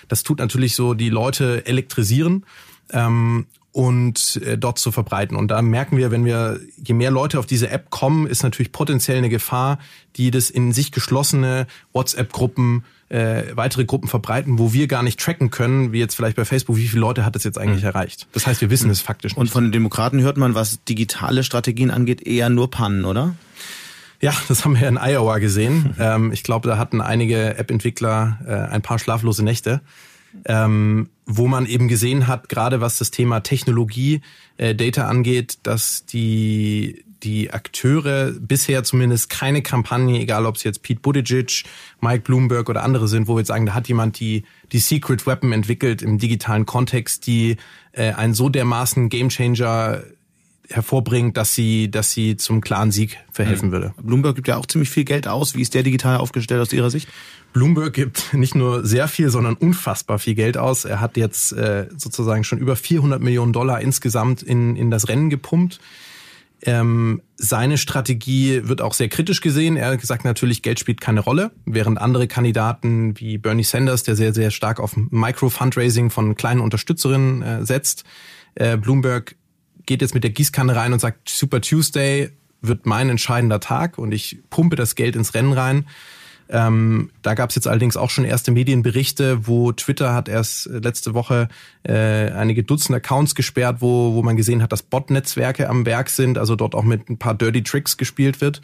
[0.08, 2.46] das tut natürlich so die Leute elektrisieren.
[2.92, 5.36] Ähm, und äh, dort zu verbreiten.
[5.36, 8.72] Und da merken wir, wenn wir, je mehr Leute auf diese App kommen, ist natürlich
[8.72, 9.78] potenziell eine Gefahr,
[10.16, 15.50] die das in sich geschlossene WhatsApp-Gruppen äh, weitere Gruppen verbreiten, wo wir gar nicht tracken
[15.50, 17.88] können, wie jetzt vielleicht bei Facebook, wie viele Leute hat es jetzt eigentlich mhm.
[17.88, 18.28] erreicht.
[18.32, 18.92] Das heißt, wir wissen mhm.
[18.92, 19.40] es faktisch nicht.
[19.40, 23.34] Und von den Demokraten hört man, was digitale Strategien angeht, eher nur Pannen, oder?
[24.20, 25.94] Ja, das haben wir in Iowa gesehen.
[26.00, 29.80] ähm, ich glaube, da hatten einige App-Entwickler äh, ein paar schlaflose Nächte.
[30.44, 34.20] Ähm, wo man eben gesehen hat, gerade was das Thema Technologie,
[34.56, 40.82] äh, Data angeht, dass die die Akteure bisher zumindest keine Kampagne, egal ob es jetzt
[40.82, 41.64] Pete Buttigieg,
[42.00, 45.26] Mike Bloomberg oder andere sind, wo wir jetzt sagen, da hat jemand die, die Secret
[45.26, 47.56] Weapon entwickelt im digitalen Kontext, die
[47.92, 50.02] äh, einen so dermaßen Gamechanger
[50.70, 53.72] hervorbringt, dass sie, dass sie zum klaren Sieg verhelfen mhm.
[53.72, 53.94] würde.
[54.02, 55.54] Bloomberg gibt ja auch ziemlich viel Geld aus.
[55.54, 57.08] Wie ist der digital aufgestellt aus Ihrer Sicht?
[57.52, 60.84] Bloomberg gibt nicht nur sehr viel, sondern unfassbar viel Geld aus.
[60.84, 65.30] Er hat jetzt äh, sozusagen schon über 400 Millionen Dollar insgesamt in, in das Rennen
[65.30, 65.80] gepumpt.
[66.62, 69.76] Ähm, seine Strategie wird auch sehr kritisch gesehen.
[69.76, 74.14] Er hat gesagt, natürlich, Geld spielt keine Rolle, während andere Kandidaten wie Bernie Sanders, der
[74.14, 78.04] sehr, sehr stark auf Micro-Fundraising von kleinen Unterstützerinnen äh, setzt.
[78.56, 79.36] Äh, Bloomberg
[79.90, 82.30] geht jetzt mit der Gießkanne rein und sagt, Super Tuesday
[82.60, 85.84] wird mein entscheidender Tag und ich pumpe das Geld ins Rennen rein.
[86.48, 91.12] Ähm, da gab es jetzt allerdings auch schon erste Medienberichte, wo Twitter hat erst letzte
[91.14, 91.48] Woche
[91.82, 96.38] äh, einige Dutzend Accounts gesperrt, wo, wo man gesehen hat, dass Bot-Netzwerke am Werk sind,
[96.38, 98.60] also dort auch mit ein paar Dirty Tricks gespielt wird.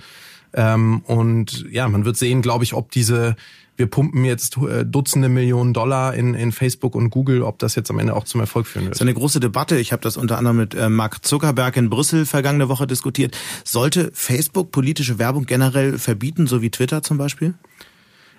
[0.54, 3.36] Ähm, und ja, man wird sehen, glaube ich, ob diese
[3.76, 7.90] wir pumpen jetzt äh, Dutzende Millionen Dollar in, in Facebook und Google, ob das jetzt
[7.90, 8.92] am Ende auch zum Erfolg führen wird.
[8.92, 9.78] Das ist eine große Debatte.
[9.78, 13.36] Ich habe das unter anderem mit äh, Mark Zuckerberg in Brüssel vergangene Woche diskutiert.
[13.64, 17.54] Sollte Facebook politische Werbung generell verbieten, so wie Twitter zum Beispiel?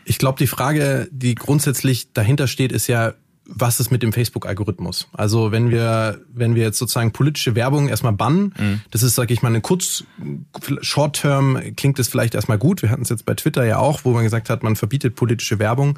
[0.05, 3.13] Ich glaube, die Frage, die grundsätzlich dahinter steht, ist ja,
[3.47, 5.07] was ist mit dem Facebook-Algorithmus?
[5.13, 8.81] Also wenn wir, wenn wir jetzt sozusagen politische Werbung erstmal bannen, mhm.
[8.91, 10.03] das ist, sage ich mal, eine kurz,
[10.81, 12.81] Short-Term klingt es vielleicht erstmal gut.
[12.81, 15.59] Wir hatten es jetzt bei Twitter ja auch, wo man gesagt hat, man verbietet politische
[15.59, 15.97] Werbung.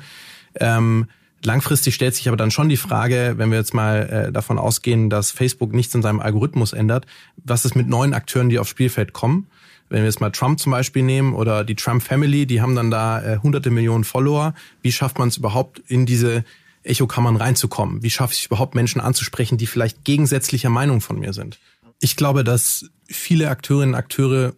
[0.55, 1.07] Ähm,
[1.43, 5.09] langfristig stellt sich aber dann schon die Frage, wenn wir jetzt mal äh, davon ausgehen,
[5.09, 7.05] dass Facebook nichts in seinem Algorithmus ändert,
[7.37, 9.47] was ist mit neuen Akteuren, die aufs Spielfeld kommen?
[9.89, 12.91] wenn wir jetzt mal Trump zum Beispiel nehmen oder die Trump Family, die haben dann
[12.91, 14.53] da äh, hunderte Millionen Follower.
[14.81, 16.43] Wie schafft man es überhaupt in diese
[16.83, 18.03] Echokammern reinzukommen?
[18.03, 21.59] Wie schaffe ich überhaupt Menschen anzusprechen, die vielleicht gegensätzlicher Meinung von mir sind?
[21.99, 24.53] Ich glaube, dass viele Akteurinnen und Akteure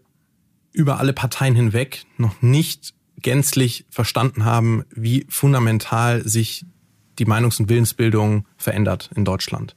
[0.73, 6.65] über alle Parteien hinweg noch nicht gänzlich verstanden haben, wie fundamental sich
[7.19, 9.75] die Meinungs- und Willensbildung verändert in Deutschland.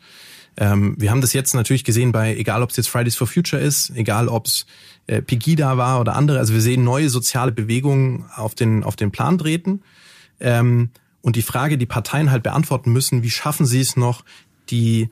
[0.57, 3.61] Ähm, wir haben das jetzt natürlich gesehen bei, egal ob es jetzt Fridays for Future
[3.61, 4.67] ist, egal ob es
[5.07, 6.39] äh, Pegida war oder andere.
[6.39, 9.83] Also wir sehen neue soziale Bewegungen auf den, auf den Plan treten.
[10.41, 10.91] Ähm,
[11.25, 14.27] und die Frage, die Parteien halt beantworten müssen, wie schaffen sie es noch,
[14.69, 15.09] die,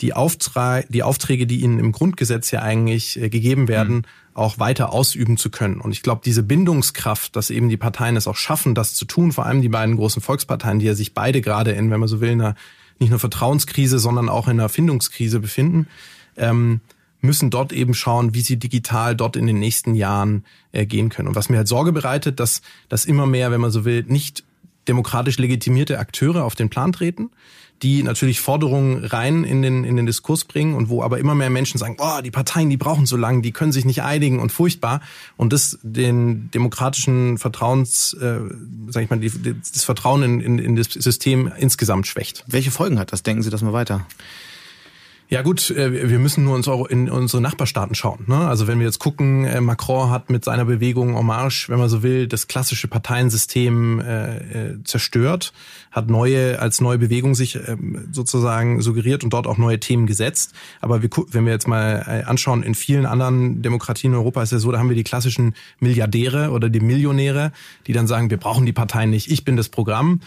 [0.00, 4.04] die, Auftrag, die Aufträge, die ihnen im Grundgesetz ja eigentlich äh, gegeben werden, mhm.
[4.32, 5.82] auch weiter ausüben zu können.
[5.82, 9.32] Und ich glaube, diese Bindungskraft, dass eben die Parteien es auch schaffen, das zu tun,
[9.32, 12.22] vor allem die beiden großen Volksparteien, die ja sich beide gerade in, wenn man so
[12.22, 12.54] will, in einer
[12.98, 15.88] nicht nur Vertrauenskrise, sondern auch in einer Findungskrise befinden,
[16.38, 16.80] ähm,
[17.20, 21.28] müssen dort eben schauen, wie sie digital dort in den nächsten Jahren äh, gehen können.
[21.28, 24.42] Und was mir halt Sorge bereitet, dass, dass immer mehr, wenn man so will, nicht
[24.90, 27.30] demokratisch legitimierte Akteure auf den Plan treten,
[27.82, 31.48] die natürlich Forderungen rein in den, in den Diskurs bringen und wo aber immer mehr
[31.48, 34.50] Menschen sagen, boah, die Parteien, die brauchen so lange, die können sich nicht einigen und
[34.50, 35.00] furchtbar
[35.36, 38.40] und das den demokratischen Vertrauens, äh,
[38.88, 42.44] sag ich mal, die, das Vertrauen in, in, in das System insgesamt schwächt.
[42.48, 43.22] Welche Folgen hat das?
[43.22, 44.04] Denken Sie das mal weiter?
[45.32, 46.56] Ja gut, äh, wir müssen nur
[46.90, 48.24] in unsere Nachbarstaaten schauen.
[48.26, 48.48] Ne?
[48.48, 52.02] Also wenn wir jetzt gucken, äh, Macron hat mit seiner Bewegung Marche, wenn man so
[52.02, 55.52] will, das klassische Parteiensystem äh, zerstört,
[55.92, 60.52] hat neue als neue Bewegung sich ähm, sozusagen suggeriert und dort auch neue Themen gesetzt.
[60.80, 64.72] Aber wenn wir jetzt mal anschauen, in vielen anderen Demokratien in Europa ist ja so,
[64.72, 67.52] da haben wir die klassischen Milliardäre oder die Millionäre,
[67.86, 70.20] die dann sagen, wir brauchen die Parteien nicht, ich bin das Programm,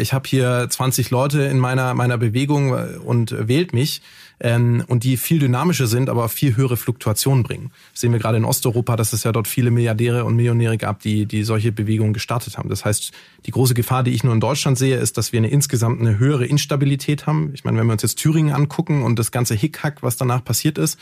[0.00, 2.72] ich habe hier 20 Leute in meiner meiner Bewegung
[3.04, 4.02] und wählt mich
[4.40, 7.70] ähm, und die viel dynamischer sind, aber viel höhere Fluktuationen bringen.
[7.92, 11.00] Das sehen wir gerade in Osteuropa, dass es ja dort viele Milliardäre und Millionäre gab,
[11.00, 12.68] die, die solche Bewegungen gestartet haben.
[12.68, 13.12] Das heißt,
[13.46, 16.18] die große Gefahr, die ich nur in Deutschland sehe, ist, dass wir eine insgesamt eine
[16.18, 17.50] höhere Instabilität haben.
[17.54, 20.78] Ich meine, wenn wir uns jetzt Thüringen angucken und das ganze Hickhack, was danach passiert
[20.78, 20.98] ist,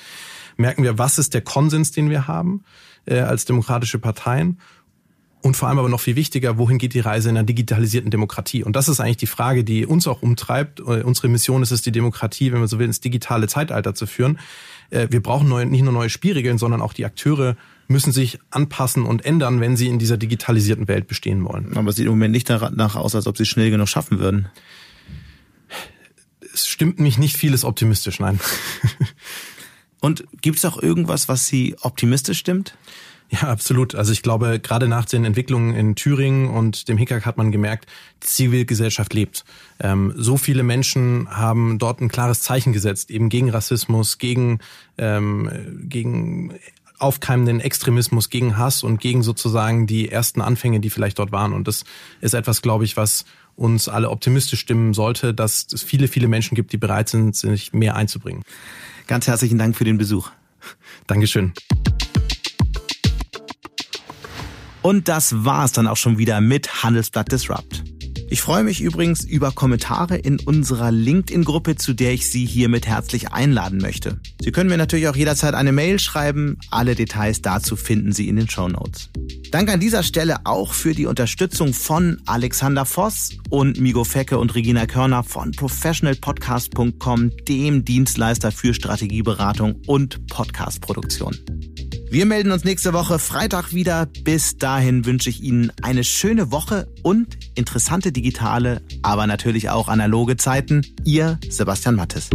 [0.57, 2.63] merken wir, was ist der Konsens, den wir haben
[3.07, 4.59] äh, als demokratische Parteien
[5.45, 8.65] Und vor allem aber noch viel wichtiger, wohin geht die Reise in einer digitalisierten Demokratie?
[8.65, 10.81] Und das ist eigentlich die Frage, die uns auch umtreibt.
[10.81, 14.07] Äh, unsere Mission ist es, die Demokratie, wenn man so will, ins digitale Zeitalter zu
[14.07, 14.39] führen.
[14.89, 19.05] Äh, wir brauchen neue, nicht nur neue Spielregeln, sondern auch die Akteure müssen sich anpassen
[19.05, 21.77] und ändern, wenn sie in dieser digitalisierten Welt bestehen wollen.
[21.77, 24.21] Aber es sieht im Moment nicht danach aus, als ob sie es schnell genug schaffen
[24.21, 24.49] würden.
[26.55, 28.41] Es stimmt mich nicht vieles optimistisch, nein.
[30.01, 32.79] Und gibt es auch irgendwas, was Sie optimistisch stimmt?
[33.31, 33.95] Ja, absolut.
[33.95, 37.87] Also ich glaube, gerade nach den Entwicklungen in Thüringen und dem Hickhack hat man gemerkt,
[38.23, 39.45] die Zivilgesellschaft lebt.
[39.81, 44.61] Ähm, so viele Menschen haben dort ein klares Zeichen gesetzt, eben gegen Rassismus, gegen,
[44.99, 45.51] ähm,
[45.89, 46.55] gegen
[46.99, 51.53] aufkeimenden Extremismus, gegen Hass und gegen sozusagen die ersten Anfänge, die vielleicht dort waren.
[51.53, 51.85] Und das
[52.21, 53.25] ist etwas, glaube ich, was
[53.57, 57.73] uns alle optimistisch stimmen sollte, dass es viele, viele Menschen gibt, die bereit sind, sich
[57.73, 58.43] mehr einzubringen.
[59.07, 60.31] Ganz herzlichen Dank für den Besuch.
[61.07, 61.53] Dankeschön.
[64.85, 67.83] Und das war's dann auch schon wieder mit Handelsblatt Disrupt.
[68.29, 73.33] Ich freue mich übrigens über Kommentare in unserer LinkedIn-Gruppe, zu der ich Sie hiermit herzlich
[73.33, 74.21] einladen möchte.
[74.43, 76.59] Sie können mir natürlich auch jederzeit eine Mail schreiben.
[76.71, 79.09] Alle Details dazu finden Sie in den Show Notes.
[79.51, 84.55] Danke an dieser Stelle auch für die Unterstützung von Alexander Voss und Migo Fecke und
[84.55, 91.39] Regina Körner von professionalpodcast.com, dem Dienstleister für Strategieberatung und Podcastproduktion.
[92.15, 94.07] Wir melden uns nächste Woche Freitag wieder.
[94.07, 100.37] Bis dahin wünsche ich Ihnen eine schöne Woche und interessante digitale, aber natürlich auch analoge
[100.37, 100.87] Zeiten.
[101.05, 102.31] Ihr Sebastian Mattes.